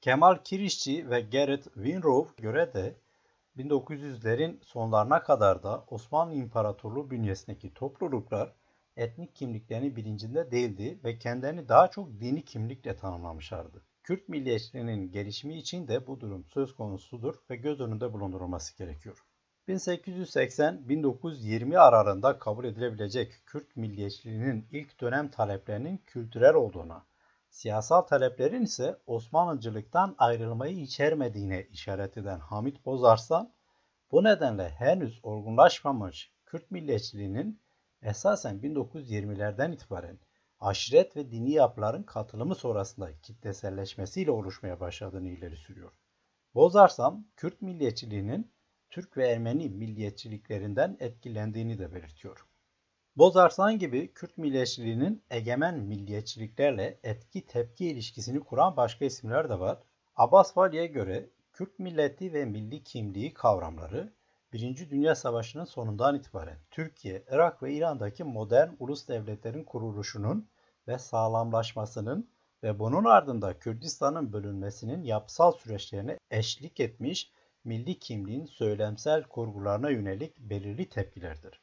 Kemal 0.00 0.36
Kirişçi 0.44 1.10
ve 1.10 1.20
Gerrit 1.20 1.64
Winrow 1.64 2.42
göre 2.42 2.74
de 2.74 3.00
1900'lerin 3.56 4.64
sonlarına 4.64 5.22
kadar 5.22 5.62
da 5.62 5.84
Osmanlı 5.88 6.34
İmparatorluğu 6.34 7.10
bünyesindeki 7.10 7.74
topluluklar 7.74 8.54
etnik 8.96 9.34
kimliklerini 9.34 9.96
bilincinde 9.96 10.50
değildi 10.50 11.00
ve 11.04 11.18
kendilerini 11.18 11.68
daha 11.68 11.90
çok 11.90 12.20
dini 12.20 12.44
kimlikle 12.44 12.96
tanımlamışlardı. 12.96 13.82
Kürt 14.02 14.28
milliyetçiliğinin 14.28 15.12
gelişimi 15.12 15.54
için 15.54 15.88
de 15.88 16.06
bu 16.06 16.20
durum 16.20 16.44
söz 16.44 16.74
konusudur 16.74 17.34
ve 17.50 17.56
göz 17.56 17.80
önünde 17.80 18.12
bulundurulması 18.12 18.78
gerekiyor. 18.78 19.24
1880-1920 19.68 21.78
aralığında 21.78 22.38
kabul 22.38 22.64
edilebilecek 22.64 23.32
Kürt 23.46 23.76
milliyetçiliğinin 23.76 24.66
ilk 24.70 25.00
dönem 25.00 25.30
taleplerinin 25.30 26.02
kültürel 26.06 26.54
olduğuna, 26.54 27.06
siyasal 27.50 28.00
taleplerin 28.02 28.62
ise 28.62 28.98
Osmanlıcılıktan 29.06 30.14
ayrılmayı 30.18 30.76
içermediğine 30.76 31.64
işaret 31.64 32.16
eden 32.16 32.38
Hamit 32.38 32.86
Bozarslan, 32.86 33.52
bu 34.12 34.24
nedenle 34.24 34.68
henüz 34.68 35.20
olgunlaşmamış 35.22 36.32
Kürt 36.46 36.70
milliyetçiliğinin 36.70 37.60
esasen 38.02 38.56
1920'lerden 38.56 39.72
itibaren 39.72 40.18
aşiret 40.60 41.16
ve 41.16 41.30
dini 41.30 41.50
yapıların 41.50 42.02
katılımı 42.02 42.54
sonrasında 42.54 43.20
kitleselleşmesiyle 43.20 44.30
oluşmaya 44.30 44.80
başladığını 44.80 45.28
ileri 45.28 45.56
sürüyor. 45.56 45.92
Bozarsam, 46.54 47.26
Kürt 47.36 47.62
milliyetçiliğinin 47.62 48.52
Türk 48.90 49.16
ve 49.16 49.28
Ermeni 49.28 49.68
milliyetçiliklerinden 49.68 50.96
etkilendiğini 51.00 51.78
de 51.78 51.94
belirtiyor. 51.94 52.49
Bozarsan 53.16 53.78
gibi 53.78 54.12
Kürt 54.14 54.38
milliyetçiliğinin 54.38 55.22
egemen 55.30 55.78
milliyetçiliklerle 55.78 57.00
etki 57.02 57.46
tepki 57.46 57.86
ilişkisini 57.86 58.40
kuran 58.40 58.76
başka 58.76 59.04
isimler 59.04 59.48
de 59.48 59.60
var. 59.60 59.78
Abbas 60.16 60.56
Vali'ye 60.56 60.86
göre 60.86 61.30
Kürt 61.52 61.78
milleti 61.78 62.32
ve 62.32 62.44
milli 62.44 62.82
kimliği 62.82 63.34
kavramları 63.34 64.12
Birinci 64.52 64.90
Dünya 64.90 65.14
Savaşı'nın 65.14 65.64
sonundan 65.64 66.16
itibaren 66.16 66.58
Türkiye, 66.70 67.24
Irak 67.30 67.62
ve 67.62 67.74
İran'daki 67.74 68.24
modern 68.24 68.70
ulus 68.78 69.08
devletlerin 69.08 69.64
kuruluşunun 69.64 70.48
ve 70.88 70.98
sağlamlaşmasının 70.98 72.30
ve 72.62 72.78
bunun 72.78 73.04
ardında 73.04 73.58
Kürdistan'ın 73.58 74.32
bölünmesinin 74.32 75.02
yapısal 75.02 75.52
süreçlerine 75.52 76.18
eşlik 76.30 76.80
etmiş 76.80 77.32
milli 77.64 77.98
kimliğin 77.98 78.46
söylemsel 78.46 79.22
kurgularına 79.22 79.90
yönelik 79.90 80.38
belirli 80.38 80.88
tepkilerdir. 80.88 81.60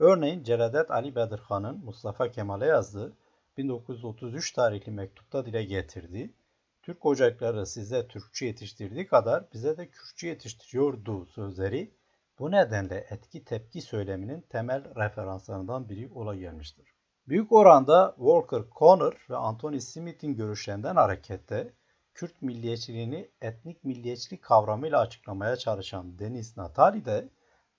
Örneğin 0.00 0.42
Celadet 0.42 0.90
Ali 0.90 1.14
Bedirhan'ın 1.14 1.84
Mustafa 1.84 2.30
Kemal'e 2.30 2.66
yazdığı 2.66 3.16
1933 3.56 4.52
tarihli 4.52 4.92
mektupta 4.92 5.46
dile 5.46 5.64
getirdiği 5.64 6.34
Türk 6.82 7.06
ocakları 7.06 7.66
size 7.66 8.08
Türkçe 8.08 8.46
yetiştirdiği 8.46 9.06
kadar 9.06 9.52
bize 9.52 9.76
de 9.76 9.90
Kürtçe 9.90 10.28
yetiştiriyordu 10.28 11.26
sözleri 11.26 11.94
bu 12.38 12.50
nedenle 12.50 13.06
etki 13.10 13.44
tepki 13.44 13.80
söyleminin 13.80 14.40
temel 14.40 14.94
referanslarından 14.96 15.88
biri 15.88 16.10
ola 16.14 16.34
gelmiştir. 16.34 16.88
Büyük 17.28 17.52
oranda 17.52 18.14
Walker 18.16 18.62
Conner 18.78 19.14
ve 19.30 19.36
Anthony 19.36 19.80
Smith'in 19.80 20.34
görüşlerinden 20.36 20.96
hareketle 20.96 21.72
Kürt 22.14 22.42
milliyetçiliğini 22.42 23.30
etnik 23.40 23.84
milliyetçilik 23.84 24.42
kavramıyla 24.42 25.00
açıklamaya 25.00 25.56
çalışan 25.56 26.18
Deniz 26.18 26.56
Natali 26.56 27.04
de 27.04 27.28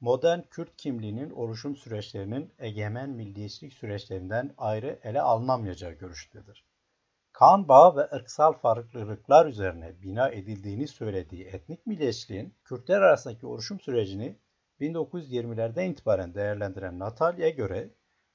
modern 0.02 0.42
Kürt 0.42 0.78
kimliğinin 0.78 1.30
oluşum 1.30 1.76
süreçlerinin 1.76 2.54
egemen 2.60 3.10
milliyetçilik 3.10 3.74
süreçlerinden 3.74 4.54
ayrı 4.58 5.00
ele 5.04 5.22
alınamayacağı 5.22 5.92
görüşündedir. 5.92 6.66
Kan 7.32 7.68
bağı 7.68 7.96
ve 7.96 8.02
ırksal 8.16 8.54
farklılıklar 8.54 9.46
üzerine 9.46 10.02
bina 10.02 10.30
edildiğini 10.30 10.88
söylediği 10.88 11.46
etnik 11.46 11.86
milliyetçiliğin 11.86 12.54
Kürtler 12.64 13.02
arasındaki 13.02 13.46
oluşum 13.46 13.80
sürecini 13.80 14.36
1920'lerden 14.80 15.90
itibaren 15.90 16.34
değerlendiren 16.34 17.00
Natalya 17.00 17.50
göre 17.50 17.90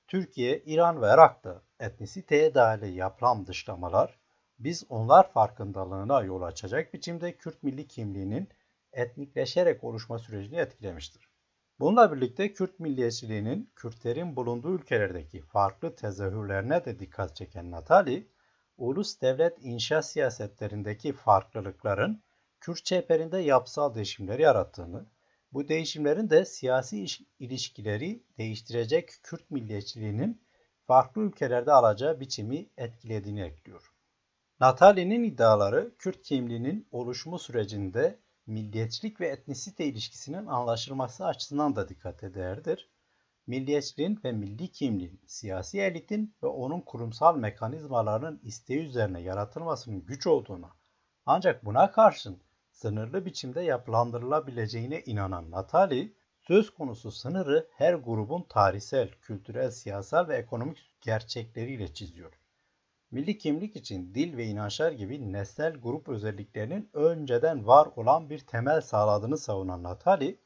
Türkiye, 0.08 0.58
İran 0.58 1.02
ve 1.02 1.06
Irak'ta 1.06 1.62
etnisiteye 1.80 2.54
dair 2.54 2.82
yapılan 2.82 3.46
dışlamalar 3.46 4.18
biz 4.58 4.84
onlar 4.88 5.32
farkındalığına 5.32 6.22
yol 6.22 6.42
açacak 6.42 6.94
biçimde 6.94 7.36
Kürt 7.36 7.62
milli 7.62 7.88
kimliğinin 7.88 8.48
etnikleşerek 8.92 9.84
oluşma 9.84 10.18
sürecini 10.18 10.56
etkilemiştir. 10.58 11.35
Bununla 11.80 12.12
birlikte 12.12 12.52
Kürt 12.52 12.80
milliyetçiliğinin 12.80 13.70
Kürtlerin 13.76 14.36
bulunduğu 14.36 14.74
ülkelerdeki 14.74 15.42
farklı 15.42 15.96
tezahürlerine 15.96 16.84
de 16.84 16.98
dikkat 16.98 17.36
çeken 17.36 17.70
Natali, 17.70 18.28
ulus 18.76 19.20
devlet 19.20 19.58
inşa 19.60 20.02
siyasetlerindeki 20.02 21.12
farklılıkların 21.12 22.22
Kürt 22.60 22.84
çeperinde 22.84 23.38
yapısal 23.38 23.94
değişimleri 23.94 24.42
yarattığını, 24.42 25.06
bu 25.52 25.68
değişimlerin 25.68 26.30
de 26.30 26.44
siyasi 26.44 27.06
ilişkileri 27.38 28.22
değiştirecek 28.38 29.10
Kürt 29.22 29.50
milliyetçiliğinin 29.50 30.42
farklı 30.86 31.22
ülkelerde 31.22 31.72
alacağı 31.72 32.20
biçimi 32.20 32.70
etkilediğini 32.76 33.42
ekliyor. 33.42 33.92
Natali'nin 34.60 35.24
iddiaları 35.24 35.96
Kürt 35.98 36.22
kimliğinin 36.22 36.88
oluşumu 36.90 37.38
sürecinde 37.38 38.18
milliyetçilik 38.46 39.20
ve 39.20 39.28
etnisite 39.28 39.84
ilişkisinin 39.84 40.46
anlaşılması 40.46 41.26
açısından 41.26 41.76
da 41.76 41.88
dikkat 41.88 42.22
değerlidir. 42.22 42.90
milliyetçiliğin 43.46 44.20
ve 44.24 44.32
milli 44.32 44.68
kimliğin, 44.72 45.20
siyasi 45.26 45.80
elitin 45.80 46.34
ve 46.42 46.46
onun 46.46 46.80
kurumsal 46.80 47.36
mekanizmalarının 47.36 48.40
isteği 48.42 48.78
üzerine 48.78 49.20
yaratılmasının 49.20 50.06
güç 50.06 50.26
olduğuna, 50.26 50.70
ancak 51.26 51.64
buna 51.64 51.90
karşın 51.90 52.42
sınırlı 52.70 53.24
biçimde 53.24 53.60
yapılandırılabileceğine 53.60 55.02
inanan 55.02 55.50
Natali, 55.50 56.16
söz 56.46 56.74
konusu 56.74 57.10
sınırı 57.12 57.68
her 57.72 57.94
grubun 57.94 58.42
tarihsel, 58.48 59.10
kültürel, 59.10 59.70
siyasal 59.70 60.28
ve 60.28 60.36
ekonomik 60.36 60.90
gerçekleriyle 61.00 61.94
çiziyor. 61.94 62.32
Milli 63.10 63.38
kimlik 63.38 63.76
için 63.76 64.14
dil 64.14 64.36
ve 64.36 64.46
inançlar 64.46 64.92
gibi 64.92 65.32
nesnel 65.32 65.72
grup 65.76 66.08
özelliklerinin 66.08 66.90
önceden 66.92 67.66
var 67.66 67.88
olan 67.96 68.30
bir 68.30 68.38
temel 68.38 68.80
sağladığını 68.80 69.38
savunan 69.38 69.82
Natali, 69.82 70.40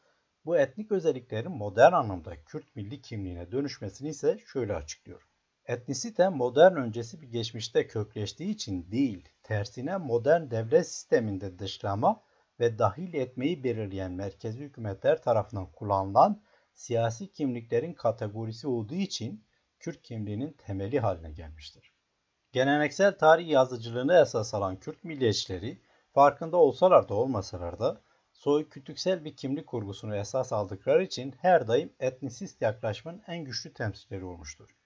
bu 0.44 0.58
etnik 0.58 0.92
özelliklerin 0.92 1.50
modern 1.52 1.92
anlamda 1.92 2.44
Kürt 2.44 2.76
milli 2.76 3.02
kimliğine 3.02 3.52
dönüşmesini 3.52 4.08
ise 4.08 4.38
şöyle 4.46 4.74
açıklıyor. 4.74 5.28
Etnisite 5.66 6.28
modern 6.28 6.76
öncesi 6.76 7.22
bir 7.22 7.26
geçmişte 7.26 7.86
kökleştiği 7.86 8.50
için 8.50 8.92
değil, 8.92 9.28
tersine 9.42 9.96
modern 9.96 10.50
devlet 10.50 10.86
sisteminde 10.86 11.58
dışlama 11.58 12.22
ve 12.60 12.78
dahil 12.78 13.14
etmeyi 13.14 13.64
belirleyen 13.64 14.12
merkezi 14.12 14.60
hükümetler 14.60 15.22
tarafından 15.22 15.72
kullanılan 15.72 16.42
siyasi 16.74 17.32
kimliklerin 17.32 17.94
kategorisi 17.94 18.68
olduğu 18.68 18.94
için 18.94 19.44
Kürt 19.78 20.02
kimliğinin 20.02 20.52
temeli 20.52 21.00
haline 21.00 21.30
gelmiştir. 21.30 21.89
Geleneksel 22.52 23.18
tarih 23.18 23.48
yazıcılığını 23.48 24.14
esas 24.14 24.54
alan 24.54 24.76
Kürt 24.76 25.04
milliyetçileri 25.04 25.80
farkında 26.12 26.56
olsalar 26.56 27.08
da 27.08 27.14
olmasalar 27.14 27.78
da 27.78 28.00
soy 28.32 28.68
kütüksel 28.68 29.24
bir 29.24 29.36
kimlik 29.36 29.66
kurgusunu 29.66 30.16
esas 30.16 30.52
aldıkları 30.52 31.02
için 31.02 31.34
her 31.40 31.68
daim 31.68 31.92
etnisist 32.00 32.62
yaklaşımın 32.62 33.22
en 33.26 33.44
güçlü 33.44 33.72
temsilcileri 33.72 34.24
olmuştur. 34.24 34.76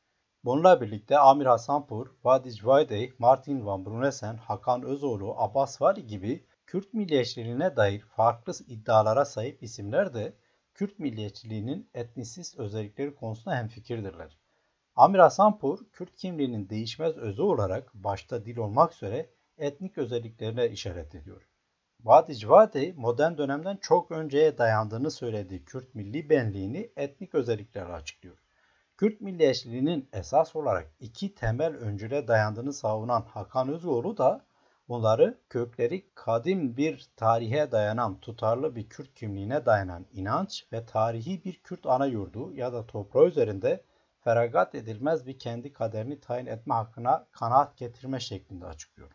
Bununla 0.45 0.81
birlikte 0.81 1.19
Amir 1.19 1.47
Hasanpur, 1.47 2.07
Vadic 2.25 2.67
Vaydey, 2.67 3.13
Martin 3.19 3.67
Van 3.67 3.87
Brunesen, 3.87 4.37
Hakan 4.37 4.83
Özoğlu, 4.83 5.35
Abbas 5.39 5.83
Vali 5.83 6.07
gibi 6.07 6.47
Kürt 6.67 6.95
milliyetçiliğine 6.95 7.77
dair 7.77 8.01
farklı 8.01 8.53
iddialara 8.67 9.25
sahip 9.25 9.63
isimler 9.63 10.15
de 10.15 10.37
Kürt 10.75 10.99
milliyetçiliğinin 10.99 11.91
etnisist 11.95 12.59
özellikleri 12.59 13.15
konusunda 13.15 13.57
hemfikirdirler. 13.57 14.44
Amir 14.97 15.19
Hasanpur, 15.19 15.79
Kürt 15.93 16.17
kimliğinin 16.17 16.69
değişmez 16.69 17.17
özü 17.17 17.43
olarak 17.43 17.95
başta 17.95 18.45
dil 18.45 18.57
olmak 18.57 18.93
üzere 18.93 19.31
etnik 19.59 19.99
özelliklerine 19.99 20.69
işaret 20.69 21.15
ediyor. 21.15 21.43
Vadi, 22.01 22.95
modern 22.97 23.39
dönemden 23.39 23.77
çok 23.77 24.11
önceye 24.11 24.59
dayandığını 24.59 25.11
söylediği 25.11 25.65
Kürt 25.65 25.95
milli 25.95 26.31
benliğini 26.31 26.91
etnik 26.97 27.35
özelliklerle 27.35 27.93
açıklıyor. 27.93 28.37
Kürt 28.97 29.21
milliyetçiliğinin 29.21 30.09
esas 30.13 30.57
olarak 30.57 30.91
iki 31.01 31.35
temel 31.35 31.77
öncüle 31.77 32.29
dayandığını 32.29 32.73
savunan 32.73 33.23
Hakan 33.23 33.69
Özoğlu 33.69 34.17
da 34.17 34.45
bunları 34.89 35.39
kökleri 35.49 36.05
kadim 36.15 36.77
bir 36.77 37.09
tarihe 37.17 37.73
dayanan 37.73 38.21
tutarlı 38.21 38.77
bir 38.77 38.89
Kürt 38.89 39.15
kimliğine 39.15 39.67
dayanan 39.67 40.07
inanç 40.13 40.67
ve 40.73 40.87
tarihi 40.87 41.45
bir 41.45 41.63
Kürt 41.63 41.87
ana 41.87 42.07
yurdu 42.07 42.53
ya 42.53 42.73
da 42.73 42.87
toprağı 42.87 43.27
üzerinde 43.27 43.85
feragat 44.25 44.75
edilmez 44.75 45.27
bir 45.27 45.39
kendi 45.39 45.73
kaderini 45.73 46.21
tayin 46.21 46.47
etme 46.47 46.75
hakkına 46.75 47.27
kanaat 47.33 47.77
getirme 47.77 48.21
şeklinde 48.21 48.67
açıklıyor. 48.67 49.11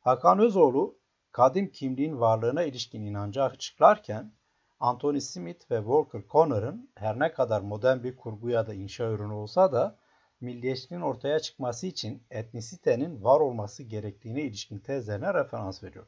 Hakan 0.00 0.38
Özoğlu, 0.38 0.98
kadim 1.32 1.72
kimliğin 1.72 2.20
varlığına 2.20 2.62
ilişkin 2.62 3.02
inancı 3.02 3.42
açıklarken, 3.42 4.32
Anthony 4.80 5.20
Smith 5.20 5.70
ve 5.70 5.76
Walker 5.76 6.22
Connor'ın 6.30 6.90
her 6.94 7.18
ne 7.18 7.32
kadar 7.32 7.60
modern 7.60 8.02
bir 8.02 8.16
kurgu 8.16 8.50
ya 8.50 8.66
da 8.66 8.74
inşa 8.74 9.04
ürünü 9.10 9.32
olsa 9.32 9.72
da 9.72 9.98
milliyetçiliğin 10.40 11.02
ortaya 11.02 11.40
çıkması 11.40 11.86
için 11.86 12.26
etnisitenin 12.30 13.24
var 13.24 13.40
olması 13.40 13.82
gerektiğine 13.82 14.42
ilişkin 14.42 14.78
tezlerine 14.78 15.34
referans 15.34 15.82
veriyor. 15.82 16.06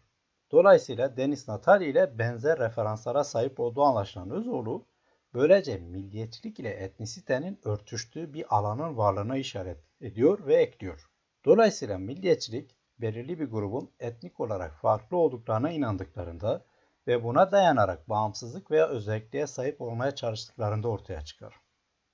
Dolayısıyla 0.51 1.17
Deniz 1.17 1.49
Natali 1.49 1.85
ile 1.85 2.19
benzer 2.19 2.59
referanslara 2.59 3.25
sahip 3.25 3.61
olduğu 3.61 3.83
anlaşılan 3.83 4.31
Özoğlu, 4.31 4.87
böylece 5.37 5.79
milliyetçilik 5.79 6.61
ile 6.61 6.71
etnisitenin 6.71 7.61
örtüştüğü 7.65 8.35
bir 8.35 8.57
alanın 8.57 8.97
varlığına 8.97 9.37
işaret 9.37 9.79
ediyor 10.01 10.47
ve 10.47 10.55
ekliyor. 10.55 11.11
Dolayısıyla 11.45 11.99
milliyetçilik, 11.99 12.77
belirli 12.99 13.41
bir 13.41 13.51
grubun 13.51 13.91
etnik 14.01 14.41
olarak 14.41 14.81
farklı 14.81 15.17
olduklarına 15.17 15.71
inandıklarında 15.71 16.65
ve 17.07 17.25
buna 17.25 17.53
dayanarak 17.53 18.09
bağımsızlık 18.09 18.71
veya 18.71 18.89
özelliğe 18.89 19.47
sahip 19.47 19.81
olmaya 19.81 20.15
çalıştıklarında 20.15 20.89
ortaya 20.89 21.21
çıkar. 21.21 21.55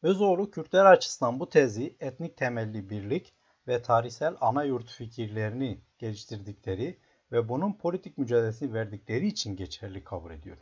Özoğlu 0.02 0.50
Kürtler 0.50 0.84
açısından 0.84 1.40
bu 1.40 1.48
tezi 1.48 1.96
etnik 2.00 2.36
temelli 2.36 2.90
birlik 2.90 3.34
ve 3.68 3.82
tarihsel 3.82 4.36
ana 4.40 4.64
yurt 4.64 4.90
fikirlerini 4.90 5.80
geliştirdikleri 5.98 6.98
ve 7.32 7.48
bunun 7.48 7.72
politik 7.72 8.18
mücadelesini 8.18 8.74
verdikleri 8.74 9.26
için 9.26 9.56
geçerli 9.56 10.04
kabul 10.04 10.30
ediyor. 10.30 10.56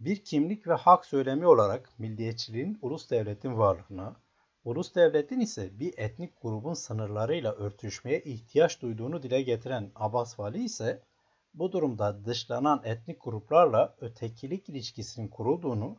Bir 0.00 0.24
kimlik 0.24 0.66
ve 0.66 0.74
hak 0.74 1.06
söylemi 1.06 1.46
olarak 1.46 1.98
milliyetçiliğin 1.98 2.78
ulus 2.82 3.10
devletin 3.10 3.58
varlığına, 3.58 4.16
ulus 4.64 4.94
devletin 4.94 5.40
ise 5.40 5.80
bir 5.80 5.98
etnik 5.98 6.42
grubun 6.42 6.74
sınırlarıyla 6.74 7.52
örtüşmeye 7.52 8.20
ihtiyaç 8.20 8.82
duyduğunu 8.82 9.22
dile 9.22 9.42
getiren 9.42 9.90
Abbas 9.94 10.38
Vali 10.38 10.64
ise 10.64 11.02
bu 11.54 11.72
durumda 11.72 12.24
dışlanan 12.24 12.82
etnik 12.84 13.24
gruplarla 13.24 13.94
ötekilik 14.00 14.68
ilişkisinin 14.68 15.28
kurulduğunu 15.28 15.96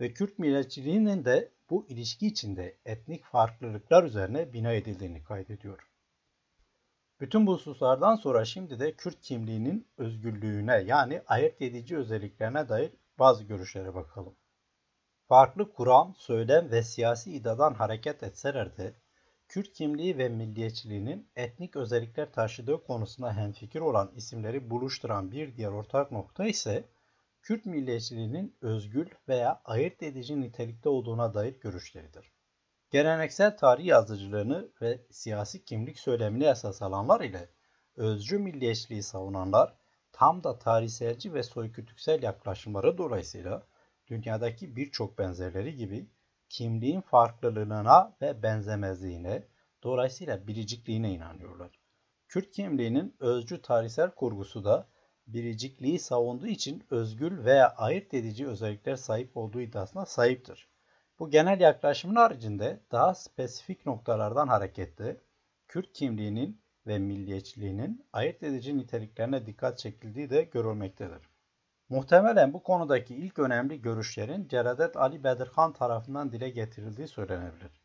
ve 0.00 0.12
Kürt 0.12 0.38
milliyetçiliğinin 0.38 1.24
de 1.24 1.52
bu 1.70 1.86
ilişki 1.88 2.26
içinde 2.26 2.76
etnik 2.84 3.24
farklılıklar 3.24 4.04
üzerine 4.04 4.52
bina 4.52 4.72
edildiğini 4.72 5.24
kaydediyor. 5.24 5.88
Bütün 7.20 7.46
bu 7.46 7.54
hususlardan 7.54 8.16
sonra 8.16 8.44
şimdi 8.44 8.80
de 8.80 8.92
Kürt 8.92 9.20
kimliğinin 9.20 9.86
özgürlüğüne 9.96 10.76
yani 10.76 11.22
ayırt 11.26 11.62
edici 11.62 11.96
özelliklerine 11.96 12.68
dair 12.68 12.92
bazı 13.18 13.44
görüşlere 13.44 13.94
bakalım. 13.94 14.36
Farklı 15.28 15.72
kuram, 15.72 16.14
söylem 16.16 16.70
ve 16.70 16.82
siyasi 16.82 17.32
idadan 17.32 17.74
hareket 17.74 18.22
etseler 18.22 18.76
de 18.76 18.94
Kürt 19.48 19.72
kimliği 19.72 20.18
ve 20.18 20.28
milliyetçiliğinin 20.28 21.30
etnik 21.36 21.76
özellikler 21.76 22.32
taşıdığı 22.32 22.84
konusunda 22.84 23.36
hemfikir 23.36 23.80
olan 23.80 24.12
isimleri 24.16 24.70
buluşturan 24.70 25.30
bir 25.30 25.56
diğer 25.56 25.70
ortak 25.70 26.12
nokta 26.12 26.46
ise 26.46 26.84
Kürt 27.42 27.66
milliyetçiliğinin 27.66 28.56
özgül 28.60 29.06
veya 29.28 29.62
ayırt 29.64 30.02
edici 30.02 30.40
nitelikte 30.40 30.88
olduğuna 30.88 31.34
dair 31.34 31.60
görüşleridir. 31.60 32.32
Geleneksel 32.90 33.56
tarih 33.56 33.84
yazıcılığını 33.84 34.68
ve 34.82 35.00
siyasi 35.10 35.64
kimlik 35.64 35.98
söylemini 35.98 36.44
esas 36.44 36.82
alanlar 36.82 37.20
ile 37.20 37.48
özcü 37.96 38.38
milliyetçiliği 38.38 39.02
savunanlar 39.02 39.74
tam 40.12 40.44
da 40.44 40.58
tarihselci 40.58 41.34
ve 41.34 41.42
soykütüksel 41.42 42.22
yaklaşımları 42.22 42.98
dolayısıyla 42.98 43.66
dünyadaki 44.06 44.76
birçok 44.76 45.18
benzerleri 45.18 45.76
gibi 45.76 46.06
kimliğin 46.48 47.00
farklılığına 47.00 48.16
ve 48.22 48.42
benzemezliğine, 48.42 49.42
dolayısıyla 49.82 50.46
biricikliğine 50.46 51.12
inanıyorlar. 51.12 51.70
Kürt 52.28 52.50
kimliğinin 52.50 53.16
özcü 53.20 53.62
tarihsel 53.62 54.10
kurgusu 54.10 54.64
da 54.64 54.88
biricikliği 55.26 55.98
savunduğu 55.98 56.46
için 56.46 56.84
özgül 56.90 57.44
veya 57.44 57.68
ayırt 57.68 58.14
edici 58.14 58.46
özellikler 58.46 58.96
sahip 58.96 59.36
olduğu 59.36 59.60
iddiasına 59.60 60.06
sahiptir. 60.06 60.68
Bu 61.18 61.30
genel 61.30 61.60
yaklaşımın 61.60 62.16
haricinde 62.16 62.80
daha 62.92 63.14
spesifik 63.14 63.86
noktalardan 63.86 64.48
hareketle 64.48 65.20
Kürt 65.68 65.92
kimliğinin 65.92 66.62
ve 66.86 66.98
milliyetçiliğinin 66.98 68.06
ayırt 68.12 68.42
edici 68.42 68.78
niteliklerine 68.78 69.46
dikkat 69.46 69.78
çekildiği 69.78 70.30
de 70.30 70.42
görülmektedir. 70.42 71.28
Muhtemelen 71.88 72.52
bu 72.52 72.62
konudaki 72.62 73.14
ilk 73.14 73.38
önemli 73.38 73.82
görüşlerin 73.82 74.48
Celadet 74.48 74.96
Ali 74.96 75.24
Bedirhan 75.24 75.72
tarafından 75.72 76.32
dile 76.32 76.50
getirildiği 76.50 77.08
söylenebilir. 77.08 77.80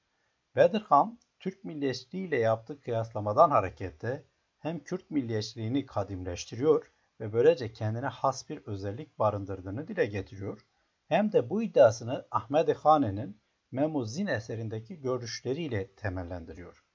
Bedirhan, 0.56 1.20
Türk 1.40 1.64
milliyetçiliği 1.64 2.28
ile 2.28 2.38
yaptığı 2.38 2.82
kıyaslamadan 2.82 3.50
hareketle 3.52 4.24
hem 4.60 4.84
Kürt 4.84 5.12
milliyetçiliğini 5.12 5.86
kadimleştiriyor 5.86 6.92
ve 7.20 7.34
böylece 7.34 7.74
kendine 7.74 8.08
has 8.08 8.50
bir 8.50 8.58
özellik 8.66 9.20
barındırdığını 9.20 9.88
dile 9.88 10.06
getiriyor. 10.06 10.66
Hem 11.08 11.32
de 11.32 11.50
bu 11.50 11.64
iddiasını 11.64 12.28
Ahmet 12.32 12.78
Hane'nin 12.78 13.42
Memuzin 13.72 14.28
eserindeki 14.28 15.02
görüşleriyle 15.02 15.92
temellendiriyor. 15.92 16.87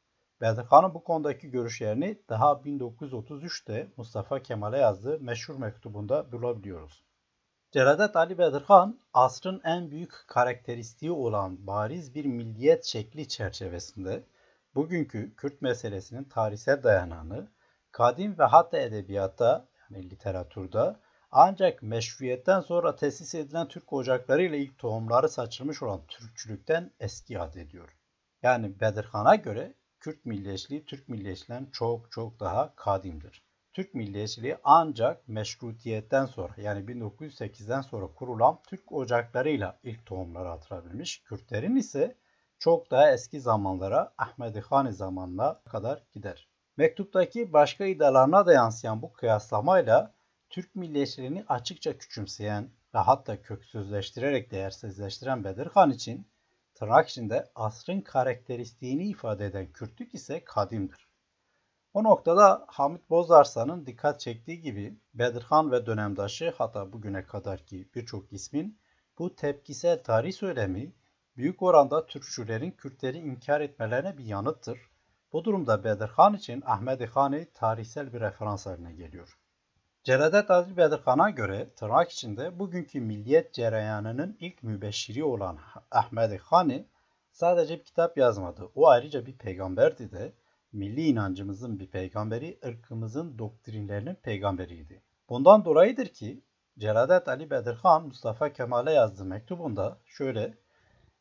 Bedirhan'ın 0.43 0.95
bu 0.95 1.05
konudaki 1.05 1.51
görüşlerini 1.51 2.19
daha 2.29 2.53
1933'te 2.53 3.89
Mustafa 3.97 4.43
Kemal'e 4.43 4.79
yazdığı 4.79 5.21
meşhur 5.21 5.57
mektubunda 5.57 6.33
bulabiliyoruz. 6.33 7.05
Celadet 7.73 8.17
Ali 8.17 8.39
Bedirhan, 8.39 8.99
asrın 9.15 9.61
en 9.65 9.91
büyük 9.91 10.25
karakteristiği 10.29 11.13
olan 11.13 11.67
bariz 11.67 12.15
bir 12.15 12.25
milliyet 12.25 12.85
şekli 12.85 13.29
çerçevesinde 13.29 14.23
bugünkü 14.75 15.37
Kürt 15.37 15.63
meselesinin 15.63 16.25
tarihsel 16.25 16.83
dayanağını 16.83 17.49
kadim 17.93 18.39
ve 18.39 18.45
hatta 18.45 18.79
edebiyatta 18.79 19.69
yani 19.91 20.11
literatürde 20.11 20.97
Ancak 21.31 21.83
meşruiyetten 21.83 22.61
sonra 22.61 22.97
tesis 22.97 23.35
edilen 23.35 23.69
Türk 23.69 23.93
ocakları 23.93 24.43
ilk 24.43 24.79
tohumları 24.79 25.29
saçılmış 25.29 25.83
olan 25.83 26.07
Türkçülükten 26.09 26.91
eski 27.01 27.41
ad 27.41 27.55
ediyor. 27.55 27.97
Yani 28.43 28.81
Bedirhan'a 28.81 29.35
göre 29.35 29.75
Kürt 30.03 30.27
milliyetçiliği 30.27 30.85
Türk 30.85 31.09
milliyetçiliğinden 31.09 31.71
çok 31.73 32.13
çok 32.13 32.41
daha 32.41 32.75
kadimdir. 32.77 33.43
Türk 33.73 33.95
milliyetçiliği 33.95 34.57
ancak 34.65 35.29
meşrutiyetten 35.29 36.27
sonra 36.27 36.53
yani 36.57 36.81
1908'den 36.85 37.81
sonra 37.81 38.07
kurulan 38.07 38.59
Türk 38.67 38.93
ocaklarıyla 38.93 39.79
ilk 39.83 40.07
tohumları 40.07 40.51
atırabilmiş. 40.51 41.23
Kürtlerin 41.23 41.77
ise 41.77 42.17
çok 42.59 42.91
daha 42.91 43.13
eski 43.13 43.41
zamanlara 43.41 44.15
Ahmedi 44.19 44.61
Hani 44.61 44.93
zamanına 44.93 45.61
kadar 45.61 46.03
gider. 46.13 46.49
Mektuptaki 46.77 47.53
başka 47.53 47.85
iddialarına 47.85 48.47
da 48.47 48.53
yansıyan 48.53 49.03
bu 49.03 49.13
kıyaslamayla 49.13 50.15
Türk 50.51 50.75
milliyetçiliğini 50.75 51.45
açıkça 51.49 51.99
küçümseyen 51.99 52.71
ve 52.95 52.99
hatta 52.99 53.43
köksüzleştirerek 53.43 54.51
değersizleştiren 54.51 55.45
Bedirhan 55.45 55.91
için 55.91 56.27
tırnak 56.83 57.09
içinde 57.09 57.51
asrın 57.55 58.01
karakteristiğini 58.01 59.05
ifade 59.05 59.47
eden 59.47 59.73
Kürtlük 59.73 60.15
ise 60.15 60.45
kadimdir. 60.45 61.09
O 61.95 62.05
noktada 62.05 62.65
Hamit 62.69 63.11
Bozarslan'ın 63.11 63.87
dikkat 63.87 64.21
çektiği 64.21 64.61
gibi 64.61 64.99
Bedirhan 65.15 65.73
ve 65.73 65.87
dönemdaşı 65.87 66.55
hatta 66.59 66.93
bugüne 66.93 67.25
kadarki 67.25 67.89
birçok 67.95 68.33
ismin 68.33 68.79
bu 69.19 69.35
tepkisel 69.35 70.03
tarih 70.03 70.33
söylemi 70.33 70.93
büyük 71.37 71.63
oranda 71.63 72.07
Türkçülerin 72.07 72.71
Kürtleri 72.71 73.19
inkar 73.19 73.61
etmelerine 73.61 74.19
bir 74.19 74.25
yanıttır. 74.25 74.79
Bu 75.33 75.45
durumda 75.45 75.85
Bedirhan 75.85 76.35
için 76.35 76.63
Ahmedi 76.67 77.07
Hani 77.07 77.49
tarihsel 77.55 78.13
bir 78.13 78.21
referans 78.21 78.67
haline 78.67 78.93
geliyor. 78.93 79.39
Celadet 80.05 80.51
Adil 80.51 80.77
Bedirhan'a 80.77 81.31
göre 81.31 81.69
tırnak 81.77 82.11
içinde 82.11 82.59
bugünkü 82.59 83.01
milliyet 83.01 83.53
cereyanının 83.53 84.37
ilk 84.41 84.63
mübeşşiri 84.63 85.25
olan 85.25 85.59
Ahmedi 85.91 86.41
Hani 86.45 86.87
sadece 87.33 87.79
bir 87.79 87.85
kitap 87.85 88.17
yazmadı. 88.19 88.71
O 88.75 88.89
ayrıca 88.89 89.27
bir 89.27 89.39
peygamberdi 89.39 90.13
de 90.13 90.33
milli 90.73 91.07
inancımızın 91.07 91.81
bir 91.81 91.87
peygamberi, 91.87 92.59
ırkımızın 92.65 93.39
doktrinlerinin 93.39 94.15
peygamberiydi. 94.15 95.03
Bundan 95.29 95.65
dolayıdır 95.65 96.07
ki 96.07 96.43
Celadet 96.79 97.29
Ali 97.29 97.51
Bedirhan 97.51 98.07
Mustafa 98.07 98.53
Kemal'e 98.53 98.93
yazdığı 98.93 99.25
mektubunda 99.25 99.99
şöyle 100.05 100.55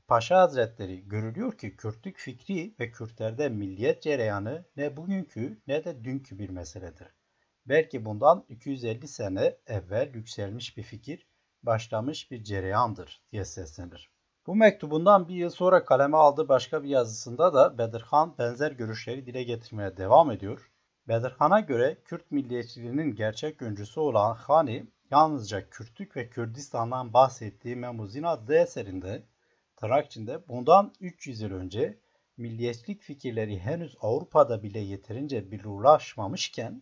Paşa 0.08 0.42
Hazretleri 0.42 1.08
görülüyor 1.08 1.58
ki 1.58 1.76
Kürtlük 1.76 2.18
fikri 2.18 2.76
ve 2.80 2.92
Kürtlerde 2.92 3.50
milliyet 3.50 4.02
cereyanı 4.02 4.66
ne 4.78 4.98
bugünkü 4.98 5.58
ne 5.68 5.84
de 5.84 6.04
dünkü 6.04 6.40
bir 6.40 6.50
meseledir. 6.50 7.21
Belki 7.66 8.06
bundan 8.06 8.46
250 8.50 9.08
sene 9.08 9.58
evvel 9.68 10.14
yükselmiş 10.14 10.78
bir 10.78 10.84
fikir, 10.84 11.28
başlamış 11.64 12.32
bir 12.32 12.44
cereyandır 12.44 13.22
diye 13.32 13.46
seslenir. 13.46 14.10
Bu 14.48 14.56
mektubundan 14.56 15.28
bir 15.28 15.36
yıl 15.36 15.50
sonra 15.50 15.86
kaleme 15.86 16.18
aldığı 16.18 16.50
başka 16.50 16.84
bir 16.84 16.90
yazısında 16.90 17.54
da 17.54 17.78
Bedirhan 17.78 18.38
benzer 18.38 18.72
görüşleri 18.72 19.26
dile 19.26 19.44
getirmeye 19.44 19.98
devam 19.98 20.32
ediyor. 20.32 20.72
Bedirhan'a 21.08 21.60
göre 21.60 21.98
Kürt 22.06 22.32
milliyetçiliğinin 22.32 23.16
gerçek 23.16 23.62
öncüsü 23.62 24.00
olan 24.00 24.36
Hani, 24.36 24.86
yalnızca 25.12 25.70
Kürtlük 25.70 26.18
ve 26.18 26.30
Kürdistan'dan 26.30 27.14
bahsettiği 27.14 27.76
Memuzin 27.76 28.24
adlı 28.24 28.56
eserinde 28.56 29.24
tırnak 29.76 30.06
içinde 30.06 30.48
bundan 30.48 30.94
300 31.00 31.42
yıl 31.42 31.52
önce 31.52 32.00
milliyetçilik 32.38 33.02
fikirleri 33.02 33.60
henüz 33.60 33.96
Avrupa'da 34.02 34.64
bile 34.64 34.80
yeterince 34.80 35.52
billurlaşmamışken 35.52 36.82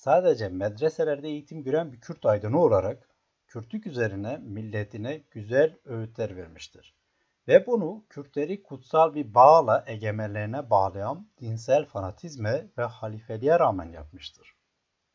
sadece 0.00 0.48
medreselerde 0.48 1.28
eğitim 1.28 1.62
gören 1.62 1.92
bir 1.92 2.00
Kürt 2.00 2.26
aydını 2.26 2.60
olarak 2.60 3.08
Kürtlük 3.46 3.86
üzerine 3.86 4.36
milletine 4.36 5.22
güzel 5.30 5.78
öğütler 5.84 6.36
vermiştir. 6.36 6.94
Ve 7.48 7.66
bunu 7.66 8.04
Kürtleri 8.08 8.62
kutsal 8.62 9.14
bir 9.14 9.34
bağla 9.34 9.84
egemenlerine 9.86 10.70
bağlayan 10.70 11.28
dinsel 11.40 11.86
fanatizme 11.86 12.66
ve 12.78 12.82
halifeliğe 12.82 13.58
rağmen 13.58 13.92
yapmıştır. 13.92 14.56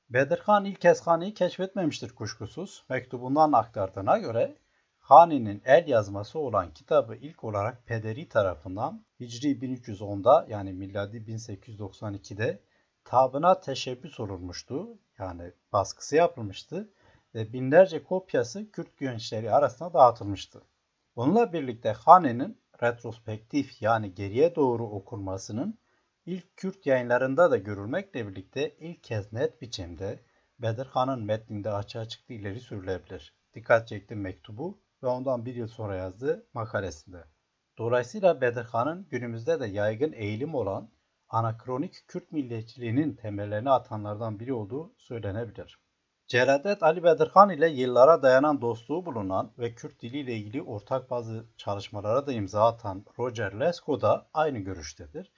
Bedirhan 0.10 0.66
ilk 0.66 0.82
kez 0.82 1.02
Hani'yi 1.02 1.34
keşfetmemiştir 1.34 2.16
kuşkusuz. 2.16 2.86
Mektubundan 2.90 3.52
aktardığına 3.52 4.18
göre 4.18 4.58
Hani'nin 5.00 5.62
el 5.66 5.88
yazması 5.88 6.40
olan 6.40 6.74
kitabı 6.74 7.16
ilk 7.16 7.44
olarak 7.44 7.86
pederi 7.86 8.30
tarafından 8.30 9.06
Hicri 9.20 9.48
1310'da 9.48 10.46
yani 10.50 10.74
miladi 10.74 11.18
1892'de 11.18 12.62
tabına 13.06 13.60
teşebbüs 13.60 14.20
olunmuştu. 14.20 14.98
Yani 15.20 15.52
baskısı 15.74 16.16
yapılmıştı 16.16 16.90
ve 17.36 17.54
binlerce 17.54 18.04
kopyası 18.04 18.72
Kürt 18.72 18.98
gençleri 18.98 19.52
arasında 19.52 19.94
dağıtılmıştı. 19.94 20.62
Bununla 21.16 21.54
birlikte 21.54 21.92
Hane'nin 21.92 22.62
retrospektif 22.84 23.82
yani 23.82 24.14
geriye 24.14 24.56
doğru 24.56 24.88
okunmasının 24.88 25.80
ilk 26.26 26.58
Kürt 26.58 26.86
yayınlarında 26.86 27.52
da 27.52 27.58
görülmekle 27.58 28.28
birlikte 28.28 28.76
ilk 28.80 29.04
kez 29.04 29.34
net 29.34 29.62
biçimde 29.62 30.20
Bedirhan'ın 30.60 31.24
metninde 31.24 31.72
açığa 31.72 32.06
çıktığı 32.06 32.34
ileri 32.34 32.60
sürülebilir. 32.60 33.34
Dikkat 33.54 33.88
çektim 33.88 34.22
mektubu 34.22 34.80
ve 35.04 35.08
ondan 35.08 35.46
bir 35.46 35.56
yıl 35.56 35.68
sonra 35.68 35.96
yazdığı 35.96 36.48
makalesinde. 36.54 37.24
Dolayısıyla 37.78 38.42
Bedirhan'ın 38.42 39.08
günümüzde 39.10 39.60
de 39.60 39.66
yaygın 39.66 40.14
eğilim 40.14 40.56
olan 40.56 40.90
anakronik 41.36 42.08
Kürt 42.08 42.32
milliyetçiliğinin 42.32 43.16
temellerini 43.16 43.70
atanlardan 43.70 44.40
biri 44.40 44.54
olduğu 44.54 44.94
söylenebilir. 44.98 45.80
Celadet 46.28 46.84
Ali 46.84 47.04
Bedirhan 47.04 47.50
ile 47.50 47.70
yıllara 47.70 48.24
dayanan 48.24 48.62
dostluğu 48.62 49.06
bulunan 49.06 49.52
ve 49.60 49.76
Kürt 49.76 50.02
dili 50.02 50.18
ile 50.18 50.36
ilgili 50.36 50.62
ortak 50.62 51.10
bazı 51.10 51.46
çalışmalara 51.58 52.28
da 52.28 52.34
imza 52.34 52.68
atan 52.68 53.06
Roger 53.20 53.60
Lesko 53.60 54.02
da 54.02 54.30
aynı 54.34 54.60
görüştedir 54.60 55.32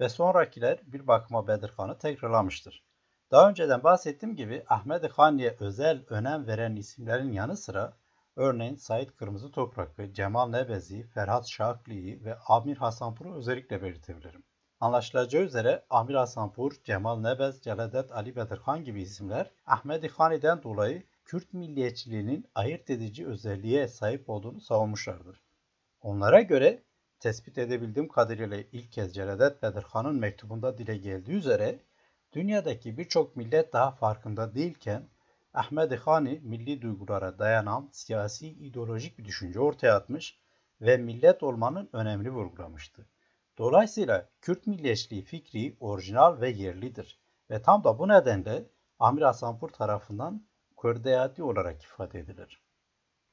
ve 0.00 0.08
sonrakiler 0.08 0.80
bir 0.82 1.06
bakıma 1.06 1.48
Bedirhan'ı 1.48 1.98
tekrarlamıştır. 1.98 2.84
Daha 3.30 3.48
önceden 3.48 3.82
bahsettiğim 3.82 4.36
gibi 4.36 4.64
Ahmet 4.68 5.12
Hani'ye 5.12 5.56
özel 5.60 6.04
önem 6.08 6.46
veren 6.46 6.76
isimlerin 6.76 7.32
yanı 7.32 7.56
sıra 7.56 7.96
örneğin 8.36 8.76
Said 8.76 9.08
Kırmızı 9.08 9.50
Toprak'ı, 9.50 10.12
Cemal 10.12 10.48
Nebezi, 10.48 11.06
Ferhat 11.06 11.48
Şakli'yi 11.48 12.24
ve 12.24 12.38
Amir 12.48 12.76
Hasanpur'u 12.76 13.34
özellikle 13.34 13.82
belirtebilirim. 13.82 14.47
Anlaşılacağı 14.80 15.42
üzere 15.42 15.84
Amir 15.90 16.14
Hasanpur, 16.14 16.72
Cemal 16.84 17.20
Nebez, 17.20 17.62
Celadet 17.62 18.12
Ali 18.12 18.36
Bedirhan 18.36 18.84
gibi 18.84 19.02
isimler 19.02 19.50
Ahmedi 19.66 20.08
Hani'den 20.08 20.62
dolayı 20.62 21.02
Kürt 21.24 21.52
milliyetçiliğinin 21.52 22.46
ayırt 22.54 22.90
edici 22.90 23.26
özelliğe 23.26 23.88
sahip 23.88 24.30
olduğunu 24.30 24.60
savunmuşlardır. 24.60 25.40
Onlara 26.02 26.40
göre 26.40 26.82
tespit 27.20 27.58
edebildiğim 27.58 28.08
kadarıyla 28.08 28.58
ilk 28.72 28.92
kez 28.92 29.14
Celadet 29.14 29.62
Bedirhan'ın 29.62 30.14
mektubunda 30.14 30.78
dile 30.78 30.96
geldiği 30.96 31.32
üzere 31.32 31.78
dünyadaki 32.32 32.98
birçok 32.98 33.36
millet 33.36 33.72
daha 33.72 33.90
farkında 33.90 34.54
değilken 34.54 35.08
Ahmedi 35.54 35.96
Hani 35.96 36.40
milli 36.42 36.82
duygulara 36.82 37.38
dayanan 37.38 37.88
siyasi 37.92 38.48
ideolojik 38.48 39.18
bir 39.18 39.24
düşünce 39.24 39.60
ortaya 39.60 39.96
atmış 39.96 40.38
ve 40.80 40.96
millet 40.96 41.42
olmanın 41.42 41.88
önemli 41.92 42.30
vurgulamıştı. 42.30 43.06
Dolayısıyla 43.58 44.28
Kürt 44.40 44.66
milliyetçiliği 44.66 45.22
fikri 45.22 45.76
orijinal 45.80 46.40
ve 46.40 46.50
yerlidir 46.50 47.18
ve 47.50 47.62
tam 47.62 47.84
da 47.84 47.98
bu 47.98 48.08
nedenle 48.08 48.64
Amir 48.98 49.22
Hasanpur 49.22 49.68
tarafından 49.68 50.42
Kürdeyati 50.82 51.42
olarak 51.42 51.82
ifade 51.82 52.18
edilir. 52.18 52.62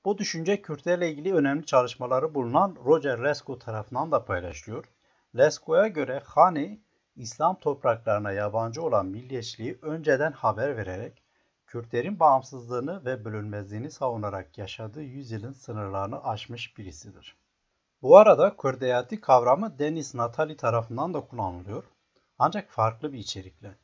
Bu 0.05 0.17
düşünce 0.17 0.61
Kürtlerle 0.61 1.11
ilgili 1.11 1.33
önemli 1.33 1.65
çalışmaları 1.65 2.35
bulunan 2.35 2.77
Roger 2.85 3.23
Lesko 3.23 3.59
tarafından 3.59 4.11
da 4.11 4.25
paylaşılıyor. 4.25 4.85
Lesko'ya 5.37 5.87
göre 5.87 6.21
Hani, 6.25 6.81
İslam 7.15 7.59
topraklarına 7.59 8.31
yabancı 8.31 8.83
olan 8.83 9.05
milliyetçiliği 9.05 9.79
önceden 9.81 10.31
haber 10.31 10.77
vererek 10.77 11.23
Kürtlerin 11.67 12.19
bağımsızlığını 12.19 13.05
ve 13.05 13.25
bölünmezliğini 13.25 13.91
savunarak 13.91 14.57
yaşadığı 14.57 15.03
yüzyılın 15.03 15.53
sınırlarını 15.53 16.23
aşmış 16.23 16.77
birisidir. 16.77 17.37
Bu 18.01 18.17
arada 18.17 18.55
Kurdeyati 18.55 19.21
kavramı 19.21 19.79
Deniz 19.79 20.15
Natali 20.15 20.57
tarafından 20.57 21.13
da 21.13 21.21
kullanılıyor. 21.21 21.83
Ancak 22.37 22.71
farklı 22.71 23.13
bir 23.13 23.19
içerikle. 23.19 23.75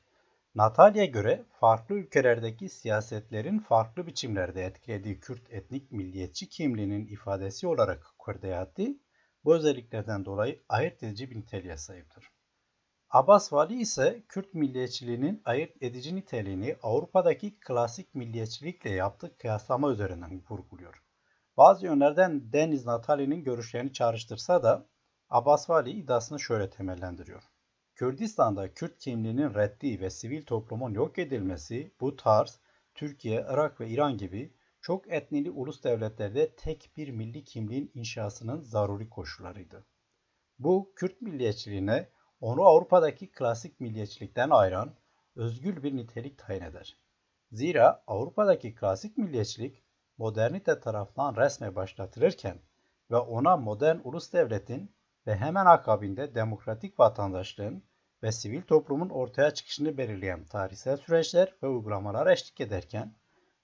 Natali'ye 0.55 1.05
göre 1.05 1.45
farklı 1.59 1.95
ülkelerdeki 1.95 2.70
siyasetlerin 2.70 3.59
farklı 3.59 4.07
biçimlerde 4.07 4.66
etkilediği 4.66 5.20
Kürt 5.20 5.53
etnik 5.53 5.91
milliyetçi 5.91 6.49
kimliğinin 6.49 7.07
ifadesi 7.07 7.68
olarak 7.68 8.05
Kurdeyati 8.18 8.99
bu 9.43 9.55
özelliklerden 9.55 10.26
dolayı 10.26 10.64
ayırt 10.70 11.03
edici 11.03 11.32
bir 11.32 11.38
niteliğe 11.38 11.78
sahiptir. 11.78 12.32
Abbas 13.09 13.53
Vali 13.53 13.82
ise 13.82 14.24
Kürt 14.30 14.53
milliyetçiliğinin 14.53 15.41
ayırt 15.45 15.84
edici 15.84 16.16
niteliğini 16.16 16.76
Avrupa'daki 16.84 17.59
klasik 17.59 18.16
milliyetçilikle 18.16 18.89
yaptığı 18.89 19.38
kıyaslama 19.38 19.91
üzerinden 19.91 20.41
vurguluyor. 20.49 21.03
Bazı 21.58 21.86
yönlerden 21.86 22.54
Deniz 22.54 22.86
Natali'nin 22.86 23.43
görüşlerini 23.43 23.93
çağrıştırsa 23.93 24.64
da 24.64 24.88
Abbas 25.30 25.70
Vali 25.70 25.89
iddiasını 25.89 26.39
şöyle 26.39 26.70
temellendiriyor. 26.70 27.43
Kürdistan'da 27.95 28.74
Kürt 28.74 28.97
kimliğinin 28.97 29.54
reddi 29.54 29.99
ve 29.99 30.10
sivil 30.10 30.45
toplumun 30.45 30.93
yok 30.93 31.20
edilmesi 31.20 31.95
bu 32.02 32.16
tarz 32.16 32.60
Türkiye, 32.95 33.45
Irak 33.49 33.82
ve 33.82 33.89
İran 33.89 34.18
gibi 34.18 34.54
çok 34.82 35.12
etnili 35.12 35.52
ulus 35.52 35.84
devletlerde 35.84 36.56
tek 36.56 36.91
bir 36.97 37.10
milli 37.10 37.43
kimliğin 37.43 37.91
inşasının 37.93 38.62
zaruri 38.62 39.10
koşullarıydı. 39.10 39.86
Bu 40.60 40.93
Kürt 40.95 41.22
milliyetçiliğine 41.22 42.10
onu 42.41 42.64
Avrupa'daki 42.64 43.32
klasik 43.32 43.80
milliyetçilikten 43.80 44.49
ayıran 44.49 44.95
özgül 45.36 45.84
bir 45.84 45.95
nitelik 45.95 46.38
tayin 46.38 46.62
eder. 46.62 46.97
Zira 47.52 48.04
Avrupa'daki 48.08 48.76
klasik 48.76 49.18
milliyetçilik 49.18 49.84
modernite 50.18 50.80
tarafından 50.80 51.36
resme 51.36 51.76
başlatılırken 51.76 52.57
ve 53.12 53.16
ona 53.16 53.57
modern 53.57 53.97
ulus 54.03 54.34
devletin 54.34 54.95
ve 55.28 55.36
hemen 55.36 55.66
akabinde 55.66 56.36
demokratik 56.36 56.99
vatandaşlığın 56.99 57.84
ve 58.24 58.32
sivil 58.32 58.62
toplumun 58.62 59.09
ortaya 59.09 59.51
çıkışını 59.51 59.97
belirleyen 59.97 60.45
tarihsel 60.45 60.97
süreçler 60.97 61.55
ve 61.64 61.68
uygulamalar 61.68 62.28
eşlik 62.28 62.62
ederken, 62.62 63.16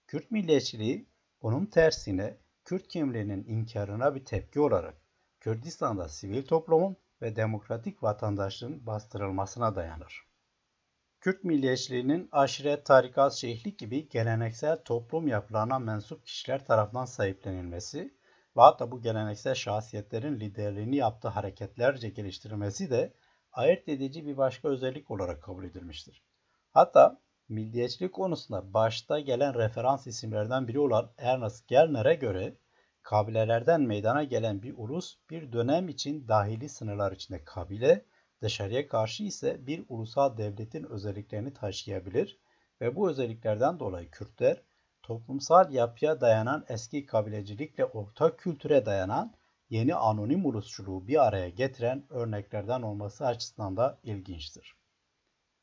Kürt 0.08 0.32
milliyetçiliği 0.32 1.10
bunun 1.42 1.66
tersine 1.66 2.38
Kürt 2.66 2.88
kimliğinin 2.88 3.44
inkarına 3.44 4.16
bir 4.16 4.26
tepki 4.26 4.60
olarak 4.60 5.02
Kürdistan'da 5.40 6.10
sivil 6.10 6.48
toplumun 6.48 6.98
ve 7.22 7.36
demokratik 7.36 8.04
vatandaşlığın 8.04 8.86
bastırılmasına 8.86 9.76
dayanır. 9.76 10.27
Kürt 11.22 11.44
milliyetçiliğinin 11.44 12.30
aşiret, 12.32 12.86
tarikat, 12.86 13.34
şeyhlik 13.34 13.80
gibi 13.80 14.10
geleneksel 14.10 14.84
toplum 14.84 15.28
yapılarına 15.28 15.80
mensup 15.80 16.26
kişiler 16.26 16.66
tarafından 16.66 17.06
sahiplenilmesi 17.06 18.00
ve 18.58 18.62
hatta 18.62 18.92
bu 18.92 19.02
geleneksel 19.02 19.56
şahsiyetlerin 19.56 20.40
liderliğini 20.40 20.96
yaptığı 20.96 21.28
hareketlerce 21.28 22.10
geliştirilmesi 22.10 22.90
de 22.90 23.14
ayırt 23.52 23.90
edici 23.90 24.26
bir 24.26 24.38
başka 24.38 24.70
özellik 24.70 25.12
olarak 25.12 25.44
kabul 25.44 25.64
edilmiştir. 25.64 26.24
Hatta 26.72 27.22
milliyetçilik 27.50 28.14
konusunda 28.14 28.74
başta 28.74 29.20
gelen 29.20 29.56
referans 29.56 30.08
isimlerden 30.08 30.68
biri 30.68 30.80
olan 30.80 31.12
Ernest 31.18 31.68
Gellner'e 31.68 32.16
göre 32.16 32.58
kabilelerden 33.02 33.82
meydana 33.82 34.24
gelen 34.24 34.62
bir 34.62 34.74
ulus 34.78 35.18
bir 35.30 35.52
dönem 35.52 35.90
için 35.90 36.28
dahili 36.28 36.70
sınırlar 36.70 37.12
içinde 37.12 37.44
kabile, 37.44 38.06
dışarıya 38.42 38.88
karşı 38.88 39.24
ise 39.24 39.68
bir 39.68 39.84
ulusal 39.90 40.38
devletin 40.38 40.84
özelliklerini 40.84 41.54
taşıyabilir 41.54 42.40
ve 42.82 42.96
bu 42.96 43.10
özelliklerden 43.10 43.80
dolayı 43.80 44.12
Kürtler 44.12 44.62
toplumsal 45.04 45.74
yapıya 45.74 46.22
dayanan 46.22 46.66
eski 46.70 47.06
kabilecilikle 47.06 47.86
ortak 47.86 48.40
kültüre 48.40 48.86
dayanan 48.86 49.34
yeni 49.70 49.96
anonim 49.96 50.46
ulusçuluğu 50.46 51.08
bir 51.08 51.28
araya 51.28 51.50
getiren 51.50 52.04
örneklerden 52.10 52.82
olması 52.82 53.26
açısından 53.26 53.78
da 53.78 54.00
ilginçtir. 54.04 54.76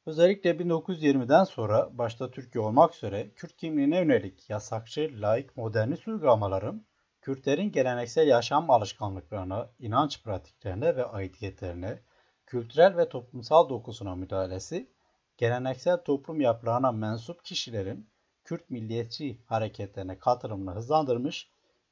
Özellikle 0.07 0.51
1920'den 0.51 1.45
sonra 1.45 1.99
başta 1.99 2.31
Türkiye 2.31 2.65
olmak 2.65 2.95
üzere 2.95 3.31
Kürt 3.31 3.57
kimliğine 3.57 3.97
yönelik 3.99 4.51
yasakçı, 4.51 5.11
laik, 5.15 5.57
modernist 5.57 6.09
uygulamaların 6.09 6.87
Kürtlerin 7.21 7.73
geleneksel 7.73 8.29
yaşam 8.29 8.71
alışkanlıklarına, 8.71 9.71
inanç 9.79 10.23
pratiklerine 10.23 10.97
ve 10.97 11.05
aidiyetlerine, 11.05 11.99
kültürel 12.47 12.97
ve 12.97 13.09
toplumsal 13.09 13.69
dokusuna 13.69 14.15
müdahalesi, 14.15 14.91
geleneksel 15.37 15.97
toplum 15.97 16.41
yapılarına 16.41 16.93
mensup 16.93 17.45
kişilerin 17.45 18.09
Kürt 18.45 18.71
milliyetçi 18.71 19.39
hareketlerine 19.47 20.19
katılımını 20.19 20.75
hızlandırmış 20.75 21.51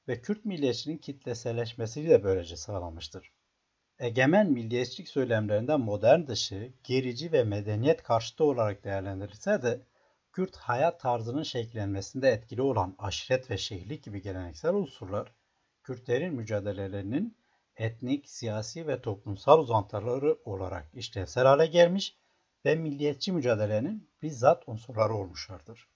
ve 0.09 0.21
Kürt 0.21 0.45
milliyetçiliğin 0.45 0.99
kitleselleşmesi 0.99 2.09
de 2.09 2.25
böylece 2.25 2.57
sağlanmıştır. 2.57 3.33
Egemen 3.99 4.51
milliyetçilik 4.51 5.09
söylemlerinden 5.09 5.81
modern 5.81 6.27
dışı, 6.27 6.73
gerici 6.85 7.33
ve 7.33 7.45
medeniyet 7.45 8.03
karşıtı 8.03 8.45
olarak 8.45 8.85
değerlendirilse 8.85 9.63
de 9.63 9.81
Kürt 10.33 10.57
hayat 10.57 11.01
tarzının 11.01 11.43
şekillenmesinde 11.43 12.31
etkili 12.31 12.63
olan 12.63 12.95
aşiret 12.99 13.51
ve 13.51 13.59
şehirlik 13.59 14.05
gibi 14.05 14.23
geleneksel 14.23 14.75
unsurlar, 14.75 15.33
Kürtlerin 15.83 16.35
mücadelelerinin 16.35 17.37
etnik, 17.77 18.29
siyasi 18.29 18.87
ve 18.87 19.03
toplumsal 19.03 19.59
uzantıları 19.59 20.39
olarak 20.45 20.91
işlevsel 20.95 21.45
hale 21.45 21.66
gelmiş 21.66 22.16
ve 22.64 22.75
milliyetçi 22.75 23.33
mücadelenin 23.33 24.11
bizzat 24.23 24.68
unsurları 24.68 25.14
olmuşlardır. 25.14 25.89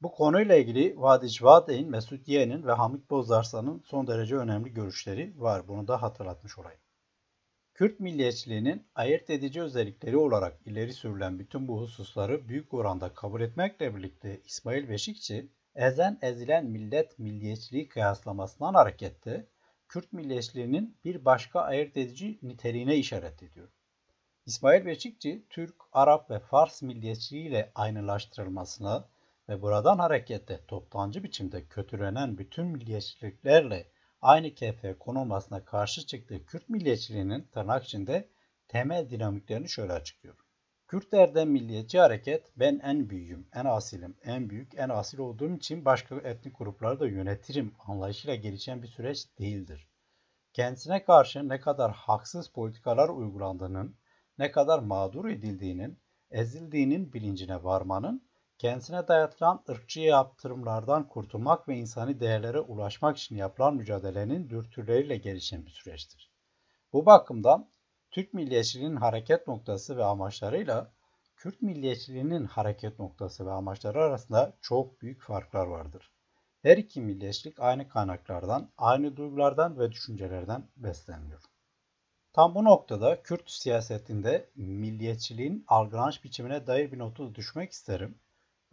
Bu 0.00 0.12
konuyla 0.12 0.56
ilgili 0.56 1.00
Vadic 1.00 1.44
Vadeyn, 1.44 1.90
Mesut 1.90 2.28
Yeğen'in 2.28 2.66
ve 2.66 2.72
Hamit 2.72 3.10
Bozarsan'ın 3.10 3.82
son 3.86 4.06
derece 4.06 4.36
önemli 4.36 4.74
görüşleri 4.74 5.34
var. 5.36 5.68
Bunu 5.68 5.88
da 5.88 6.02
hatırlatmış 6.02 6.58
olayım. 6.58 6.80
Kürt 7.74 8.00
milliyetçiliğinin 8.00 8.86
ayırt 8.94 9.30
edici 9.30 9.62
özellikleri 9.62 10.16
olarak 10.16 10.66
ileri 10.66 10.92
sürülen 10.92 11.38
bütün 11.38 11.68
bu 11.68 11.80
hususları 11.80 12.48
büyük 12.48 12.74
oranda 12.74 13.14
kabul 13.14 13.40
etmekle 13.40 13.96
birlikte 13.96 14.40
İsmail 14.44 14.88
Beşikçi, 14.88 15.50
ezen 15.74 16.18
ezilen 16.22 16.66
millet 16.66 17.18
milliyetçiliği 17.18 17.88
kıyaslamasından 17.88 18.74
hareketle 18.74 19.46
Kürt 19.88 20.12
milliyetçiliğinin 20.12 20.96
bir 21.04 21.24
başka 21.24 21.60
ayırt 21.60 21.96
edici 21.96 22.38
niteliğine 22.42 22.96
işaret 22.96 23.42
ediyor. 23.42 23.68
İsmail 24.46 24.86
Beşikçi, 24.86 25.46
Türk, 25.50 25.74
Arap 25.92 26.30
ve 26.30 26.38
Fars 26.38 26.82
milliyetçiliğiyle 26.82 27.72
aynılaştırılmasına 27.74 29.08
ve 29.48 29.62
buradan 29.62 29.98
hareketle 29.98 30.66
toptancı 30.66 31.24
biçimde 31.24 31.64
kötülenen 31.64 32.38
bütün 32.38 32.66
milliyetçiliklerle 32.66 33.86
aynı 34.22 34.54
kefeye 34.54 34.98
konulmasına 34.98 35.64
karşı 35.64 36.06
çıktığı 36.06 36.46
Kürt 36.46 36.68
milliyetçiliğinin 36.68 37.48
tırnak 37.52 37.84
içinde 37.84 38.28
temel 38.68 39.10
dinamiklerini 39.10 39.68
şöyle 39.68 39.92
açıklıyor. 39.92 40.45
Kürtlerden 40.88 41.48
milliyetçi 41.48 41.98
hareket 41.98 42.52
ben 42.56 42.80
en 42.82 43.10
büyüğüm, 43.10 43.48
en 43.54 43.64
asilim, 43.64 44.16
en 44.22 44.50
büyük, 44.50 44.74
en 44.78 44.88
asil 44.88 45.18
olduğum 45.18 45.56
için 45.56 45.84
başka 45.84 46.16
etnik 46.16 46.58
grupları 46.58 47.00
da 47.00 47.06
yönetirim 47.06 47.74
anlayışıyla 47.86 48.34
gelişen 48.34 48.82
bir 48.82 48.88
süreç 48.88 49.38
değildir. 49.38 49.88
Kendisine 50.52 51.04
karşı 51.04 51.48
ne 51.48 51.60
kadar 51.60 51.92
haksız 51.92 52.48
politikalar 52.48 53.08
uygulandığının, 53.08 53.96
ne 54.38 54.50
kadar 54.50 54.78
mağdur 54.78 55.28
edildiğinin, 55.28 55.98
ezildiğinin 56.30 57.12
bilincine 57.12 57.64
varmanın 57.64 58.28
kendisine 58.58 59.08
dayatılan 59.08 59.64
ırkçı 59.68 60.00
yaptırımlardan 60.00 61.08
kurtulmak 61.08 61.68
ve 61.68 61.76
insani 61.76 62.20
değerlere 62.20 62.60
ulaşmak 62.60 63.16
için 63.16 63.36
yapılan 63.36 63.76
mücadelenin 63.76 64.50
dürtüleriyle 64.50 65.16
gelişen 65.16 65.66
bir 65.66 65.70
süreçtir. 65.70 66.32
Bu 66.92 67.06
bakımdan 67.06 67.70
Türk 68.10 68.34
milliyetçiliğinin 68.34 68.96
hareket 68.96 69.46
noktası 69.48 69.96
ve 69.96 70.04
amaçlarıyla 70.04 70.92
Kürt 71.36 71.62
milliyetçiliğinin 71.62 72.44
hareket 72.44 72.98
noktası 72.98 73.46
ve 73.46 73.50
amaçları 73.50 74.02
arasında 74.02 74.56
çok 74.60 75.02
büyük 75.02 75.22
farklar 75.22 75.66
vardır. 75.66 76.12
Her 76.62 76.76
iki 76.76 77.00
milliyetçilik 77.00 77.60
aynı 77.60 77.88
kaynaklardan, 77.88 78.72
aynı 78.78 79.16
duygulardan 79.16 79.78
ve 79.78 79.92
düşüncelerden 79.92 80.68
besleniyor. 80.76 81.42
Tam 82.32 82.54
bu 82.54 82.64
noktada 82.64 83.22
Kürt 83.22 83.50
siyasetinde 83.50 84.50
milliyetçiliğin 84.54 85.64
algılanış 85.68 86.24
biçimine 86.24 86.66
dair 86.66 86.92
bir 86.92 86.98
notu 86.98 87.34
düşmek 87.34 87.72
isterim. 87.72 88.18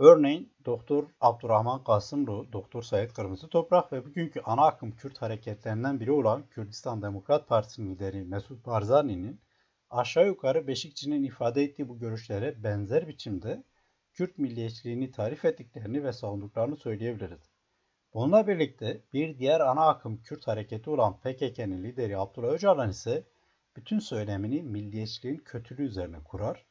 Örneğin 0.03 0.53
Doktor 0.65 1.03
Abdurrahman 1.21 1.83
Kasımlı, 1.83 2.53
Doktor 2.53 2.81
Said 2.81 3.09
Kırmızı 3.11 3.47
Toprak 3.47 3.93
ve 3.93 4.05
bugünkü 4.05 4.41
ana 4.41 4.65
akım 4.65 4.91
Kürt 4.91 5.21
hareketlerinden 5.21 5.99
biri 5.99 6.11
olan 6.11 6.47
Kürdistan 6.49 7.01
Demokrat 7.01 7.47
Partisi'nin 7.47 7.95
lideri 7.95 8.23
Mesut 8.23 8.65
Barzani'nin 8.65 9.41
aşağı 9.89 10.27
yukarı 10.27 10.67
Beşikçi'nin 10.67 11.23
ifade 11.23 11.63
ettiği 11.63 11.89
bu 11.89 11.99
görüşlere 11.99 12.63
benzer 12.63 13.07
biçimde 13.07 13.63
Kürt 14.13 14.37
milliyetçiliğini 14.37 15.11
tarif 15.11 15.45
ettiklerini 15.45 16.03
ve 16.03 16.13
savunduklarını 16.13 16.75
söyleyebiliriz. 16.75 17.51
Bununla 18.13 18.47
birlikte 18.47 19.01
bir 19.13 19.37
diğer 19.37 19.59
ana 19.59 19.87
akım 19.87 20.21
Kürt 20.21 20.47
hareketi 20.47 20.89
olan 20.89 21.19
PKK'nın 21.19 21.83
lideri 21.83 22.17
Abdullah 22.17 22.53
Öcalan 22.53 22.89
ise 22.89 23.23
bütün 23.75 23.99
söylemini 23.99 24.63
milliyetçiliğin 24.63 25.37
kötülüğü 25.37 25.85
üzerine 25.85 26.17
kurar 26.23 26.65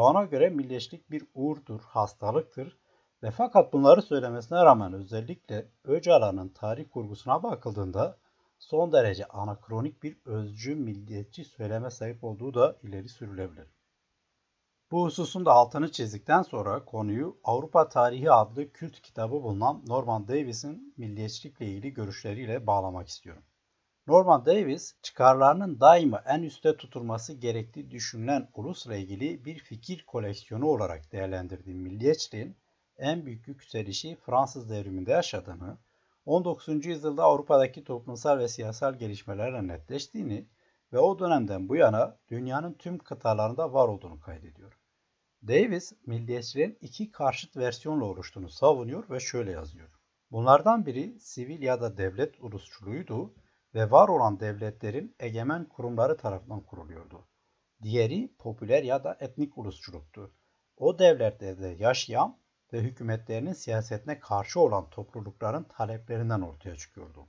ona 0.00 0.24
göre 0.24 0.48
milliyetçilik 0.48 1.10
bir 1.10 1.26
uğurdur, 1.34 1.80
hastalıktır 1.80 2.78
ve 3.22 3.30
fakat 3.30 3.72
bunları 3.72 4.02
söylemesine 4.02 4.64
rağmen 4.64 4.92
özellikle 4.92 5.68
Öcalan'ın 5.84 6.48
tarih 6.48 6.84
kurgusuna 6.90 7.42
bakıldığında 7.42 8.18
son 8.58 8.92
derece 8.92 9.26
anakronik 9.26 10.02
bir 10.02 10.16
özcü 10.24 10.74
milliyetçi 10.74 11.44
söyleme 11.44 11.90
sahip 11.90 12.24
olduğu 12.24 12.54
da 12.54 12.76
ileri 12.82 13.08
sürülebilir. 13.08 13.66
Bu 14.90 15.04
hususun 15.04 15.46
da 15.46 15.52
altını 15.52 15.92
çizdikten 15.92 16.42
sonra 16.42 16.84
konuyu 16.84 17.40
Avrupa 17.44 17.88
Tarihi 17.88 18.30
adlı 18.30 18.72
kült 18.72 19.00
kitabı 19.00 19.32
bulunan 19.32 19.82
Norman 19.86 20.28
Davis'in 20.28 20.94
milliyetçilikle 20.96 21.66
ilgili 21.66 21.94
görüşleriyle 21.94 22.66
bağlamak 22.66 23.08
istiyorum. 23.08 23.42
Norman 24.08 24.46
Davis, 24.46 24.94
çıkarlarının 25.02 25.80
daima 25.80 26.22
en 26.26 26.42
üstte 26.42 26.76
tutulması 26.76 27.32
gerektiği 27.32 27.90
düşünülen 27.90 28.48
ulusla 28.54 28.96
ilgili 28.96 29.44
bir 29.44 29.58
fikir 29.58 30.04
koleksiyonu 30.06 30.66
olarak 30.66 31.12
değerlendirdiği 31.12 31.76
milliyetçiliğin 31.76 32.56
en 32.98 33.26
büyük 33.26 33.48
yükselişi 33.48 34.16
Fransız 34.16 34.70
devriminde 34.70 35.10
yaşadığını, 35.10 35.78
19. 36.26 36.86
yüzyılda 36.86 37.24
Avrupa'daki 37.24 37.84
toplumsal 37.84 38.38
ve 38.38 38.48
siyasal 38.48 38.94
gelişmelerle 38.94 39.68
netleştiğini 39.68 40.46
ve 40.92 40.98
o 40.98 41.18
dönemden 41.18 41.68
bu 41.68 41.76
yana 41.76 42.16
dünyanın 42.30 42.72
tüm 42.72 42.98
kıtalarında 42.98 43.72
var 43.72 43.88
olduğunu 43.88 44.20
kaydediyor. 44.20 44.78
Davis, 45.48 45.92
milliyetçiliğin 46.06 46.78
iki 46.80 47.10
karşıt 47.10 47.56
versiyonla 47.56 48.04
oluştuğunu 48.04 48.48
savunuyor 48.48 49.10
ve 49.10 49.20
şöyle 49.20 49.50
yazıyor. 49.50 49.88
Bunlardan 50.30 50.86
biri 50.86 51.20
sivil 51.20 51.62
ya 51.62 51.80
da 51.80 51.96
devlet 51.96 52.34
ulusçuluğuydu 52.40 53.34
ve 53.74 53.90
var 53.90 54.08
olan 54.08 54.40
devletlerin 54.40 55.16
egemen 55.20 55.64
kurumları 55.64 56.16
tarafından 56.16 56.60
kuruluyordu. 56.60 57.28
Diğeri 57.82 58.34
popüler 58.38 58.82
ya 58.82 59.04
da 59.04 59.16
etnik 59.20 59.58
ulusçuluktu. 59.58 60.32
O 60.76 60.98
devletlerde 60.98 61.76
yaşayan 61.78 62.38
ve 62.72 62.80
hükümetlerinin 62.80 63.52
siyasetine 63.52 64.20
karşı 64.20 64.60
olan 64.60 64.90
toplulukların 64.90 65.64
taleplerinden 65.64 66.40
ortaya 66.40 66.76
çıkıyordu. 66.76 67.28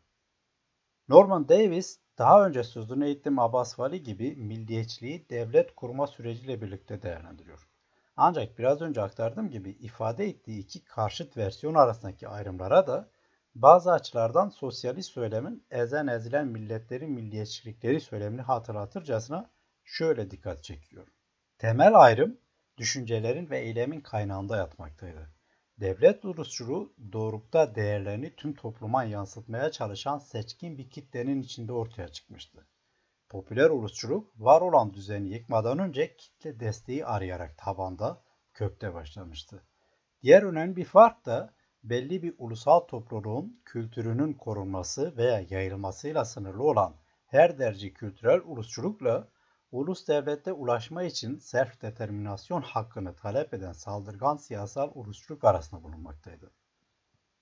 Norman 1.10 1.50
Davis 1.50 2.00
daha 2.18 2.48
önce 2.48 2.64
sözünü 2.64 3.10
ettiğim 3.10 3.40
Abbas 3.40 3.80
Vali 3.80 4.04
gibi 4.04 4.36
milliyetçiliği 4.36 5.30
devlet 5.30 5.76
kurma 5.76 6.08
süreciyle 6.08 6.62
birlikte 6.62 7.02
değerlendiriyor. 7.02 7.68
Ancak 8.16 8.60
biraz 8.60 8.82
önce 8.82 9.02
aktardığım 9.02 9.50
gibi 9.50 9.70
ifade 9.70 10.26
ettiği 10.26 10.60
iki 10.60 10.84
karşıt 10.84 11.38
versiyon 11.38 11.74
arasındaki 11.74 12.28
ayrımlara 12.28 12.88
da 12.88 13.10
bazı 13.62 13.92
açılardan 13.92 14.50
sosyalist 14.50 15.12
söylemin 15.12 15.66
ezen 15.72 16.08
ezilen 16.08 16.48
milletlerin 16.48 17.12
milliyetçilikleri 17.12 18.02
söylemini 18.02 18.42
hatırlatırcasına 18.42 19.50
şöyle 19.84 20.32
dikkat 20.32 20.64
çekiyor. 20.64 21.08
Temel 21.58 21.96
ayrım 21.96 22.38
düşüncelerin 22.78 23.50
ve 23.50 23.60
eylemin 23.60 24.02
kaynağında 24.02 24.58
yatmaktaydı. 24.58 25.30
Devlet 25.80 26.26
ulusçuluğu 26.26 26.94
doğrukta 27.12 27.76
değerlerini 27.76 28.36
tüm 28.36 28.54
topluma 28.54 29.04
yansıtmaya 29.04 29.72
çalışan 29.72 30.18
seçkin 30.18 30.78
bir 30.78 30.90
kitlenin 30.90 31.42
içinde 31.42 31.74
ortaya 31.74 32.08
çıkmıştı. 32.08 32.68
Popüler 33.30 33.70
ulusçuluk 33.70 34.40
var 34.40 34.62
olan 34.62 34.94
düzeni 34.94 35.30
yıkmadan 35.30 35.80
önce 35.80 36.16
kitle 36.18 36.60
desteği 36.60 37.06
arayarak 37.06 37.58
tabanda, 37.58 38.22
kökte 38.54 38.94
başlamıştı. 38.94 39.64
Diğer 40.24 40.44
önemli 40.44 40.76
bir 40.76 40.86
fark 40.86 41.26
da 41.26 41.57
belli 41.84 42.24
bir 42.24 42.36
ulusal 42.38 42.80
topluluğun 42.80 43.62
kültürünün 43.66 44.34
korunması 44.34 45.18
veya 45.18 45.46
yayılmasıyla 45.50 46.26
sınırlı 46.26 46.64
olan 46.64 46.96
her 47.28 47.60
derece 47.60 47.94
kültürel 47.94 48.42
ulusçulukla 48.46 49.28
ulus 49.72 50.08
devlette 50.08 50.54
ulaşma 50.54 51.04
için 51.04 51.38
self 51.38 51.82
determinasyon 51.82 52.62
hakkını 52.62 53.16
talep 53.16 53.54
eden 53.54 53.74
saldırgan 53.74 54.38
siyasal 54.38 54.92
ulusçuluk 54.96 55.44
arasında 55.44 55.84
bulunmaktaydı. 55.84 56.52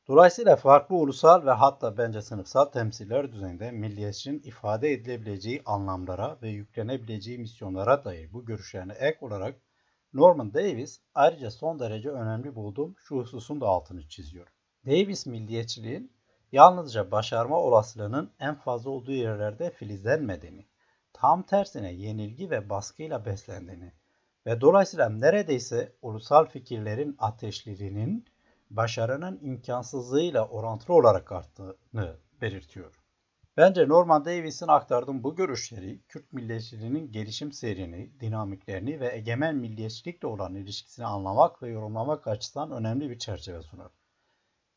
Dolayısıyla 0.08 0.56
farklı 0.56 0.96
ulusal 0.96 1.46
ve 1.46 1.52
hatta 1.52 1.98
bence 1.98 2.22
sınıfsal 2.22 2.66
temsiller 2.66 3.32
düzeyinde 3.32 3.72
milliyetçinin 3.72 4.42
ifade 4.44 4.92
edilebileceği 4.92 5.62
anlamlara 5.66 6.38
ve 6.42 6.50
yüklenebileceği 6.50 7.38
misyonlara 7.38 8.06
dair 8.06 8.34
bu 8.34 8.46
görüşlerine 8.46 8.94
ek 8.94 9.18
olarak 9.22 9.56
Norman 10.16 10.53
Davis 10.53 11.01
ayrıca 11.16 11.51
son 11.51 11.80
derece 11.80 12.09
önemli 12.09 12.55
bulduğum 12.55 12.95
şu 12.97 13.18
hususun 13.18 13.61
da 13.61 13.68
altını 13.68 14.07
çiziyor. 14.07 14.47
Davis 14.86 15.26
milliyetçiliğin 15.26 16.11
yalnızca 16.51 17.11
başarma 17.11 17.57
olasılığının 17.57 18.32
en 18.39 18.55
fazla 18.55 18.89
olduğu 18.89 19.11
yerlerde 19.11 19.72
filizlenmediğini, 19.72 20.66
tam 21.13 21.43
tersine 21.43 21.93
yenilgi 21.93 22.49
ve 22.49 22.70
baskıyla 22.70 23.26
beslendiğini 23.26 23.91
ve 24.45 24.61
dolayısıyla 24.61 25.09
neredeyse 25.09 25.95
ulusal 26.01 26.45
fikirlerin 26.45 27.16
ateşlerinin 27.20 28.26
başarının 28.70 29.39
imkansızlığıyla 29.41 30.47
orantılı 30.47 30.95
olarak 30.95 31.32
arttığını 31.32 32.16
belirtiyor. 32.41 33.05
Bence 33.58 33.88
Norman 33.88 34.26
Davis'in 34.26 34.68
aktardığım 34.68 35.24
bu 35.24 35.36
görüşleri 35.36 36.01
Kürt 36.08 36.34
milliyetçiliğinin 36.34 37.12
gelişim 37.12 37.51
seyrini, 37.51 38.20
dinamiklerini 38.20 38.99
ve 38.99 39.16
egemen 39.16 39.56
milliyetçilikle 39.56 40.28
olan 40.28 40.56
ilişkisini 40.56 41.06
anlamak 41.06 41.64
ve 41.64 41.70
yorumlamak 41.70 42.28
açısından 42.28 42.72
önemli 42.72 43.10
bir 43.10 43.20
çerçeve 43.20 43.62
sunar. 43.62 43.91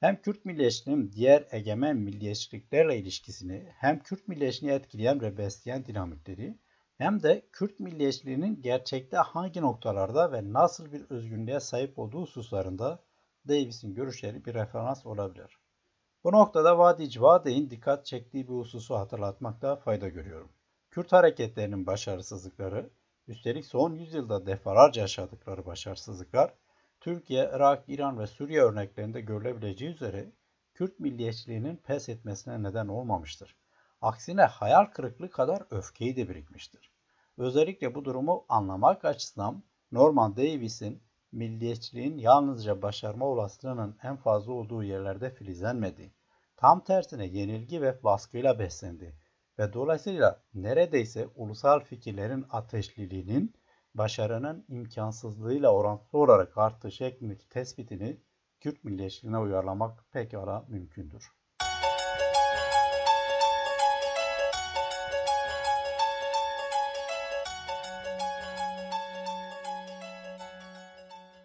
Hem 0.00 0.22
Kürt 0.22 0.44
milliyetçiliğinin 0.44 1.12
diğer 1.12 1.46
egemen 1.50 1.96
milliyetçiliklerle 1.96 2.98
ilişkisini, 2.98 3.68
hem 3.76 4.02
Kürt 4.02 4.28
milliyetçiliğini 4.28 4.76
etkileyen 4.76 5.20
ve 5.20 5.38
besleyen 5.38 5.86
dinamikleri, 5.86 6.58
hem 6.98 7.22
de 7.22 7.48
Kürt 7.52 7.80
milliyetçiliğinin 7.80 8.62
gerçekte 8.62 9.16
hangi 9.16 9.60
noktalarda 9.60 10.32
ve 10.32 10.52
nasıl 10.52 10.92
bir 10.92 11.10
özgünlüğe 11.10 11.60
sahip 11.60 11.98
olduğu 11.98 12.22
hususlarında 12.22 13.04
Davis'in 13.48 13.94
görüşleri 13.94 14.44
bir 14.44 14.54
referans 14.54 15.06
olabilir. 15.06 15.57
Bu 16.24 16.32
noktada 16.32 16.78
Vadi 16.78 17.10
Civadey'in 17.10 17.70
dikkat 17.70 18.06
çektiği 18.06 18.48
bir 18.48 18.52
hususu 18.52 18.94
hatırlatmakta 18.94 19.76
fayda 19.76 20.08
görüyorum. 20.08 20.48
Kürt 20.90 21.12
hareketlerinin 21.12 21.86
başarısızlıkları, 21.86 22.90
üstelik 23.28 23.66
son 23.66 23.94
yüzyılda 23.94 24.46
defalarca 24.46 25.02
yaşadıkları 25.02 25.66
başarısızlıklar, 25.66 26.54
Türkiye, 27.00 27.50
Irak, 27.54 27.84
İran 27.88 28.18
ve 28.18 28.26
Suriye 28.26 28.62
örneklerinde 28.62 29.20
görülebileceği 29.20 29.90
üzere 29.90 30.32
Kürt 30.74 31.00
milliyetçiliğinin 31.00 31.76
pes 31.76 32.08
etmesine 32.08 32.62
neden 32.62 32.88
olmamıştır. 32.88 33.56
Aksine 34.00 34.42
hayal 34.42 34.84
kırıklığı 34.84 35.30
kadar 35.30 35.62
öfkeyi 35.70 36.16
de 36.16 36.28
birikmiştir. 36.28 36.92
Özellikle 37.38 37.94
bu 37.94 38.04
durumu 38.04 38.44
anlamak 38.48 39.04
açısından 39.04 39.62
Norman 39.92 40.36
Davis'in 40.36 41.02
milliyetçiliğin 41.32 42.18
yalnızca 42.18 42.82
başarma 42.82 43.26
olasılığının 43.26 43.96
en 44.02 44.16
fazla 44.16 44.52
olduğu 44.52 44.84
yerlerde 44.84 45.30
filizlenmedi. 45.30 46.12
Tam 46.56 46.84
tersine 46.84 47.26
yenilgi 47.26 47.82
ve 47.82 48.02
baskıyla 48.04 48.58
beslendi 48.58 49.16
ve 49.58 49.72
dolayısıyla 49.72 50.42
neredeyse 50.54 51.28
ulusal 51.34 51.80
fikirlerin 51.80 52.46
ateşliliğinin 52.50 53.54
başarının 53.94 54.64
imkansızlığıyla 54.68 55.74
orantılı 55.74 56.20
olarak 56.20 56.58
arttığı 56.58 56.92
şeklindeki 56.92 57.48
tespitini 57.48 58.20
Kürt 58.60 58.84
milliyetçiliğine 58.84 59.38
uyarlamak 59.38 60.12
pekala 60.12 60.64
mümkündür. 60.68 61.37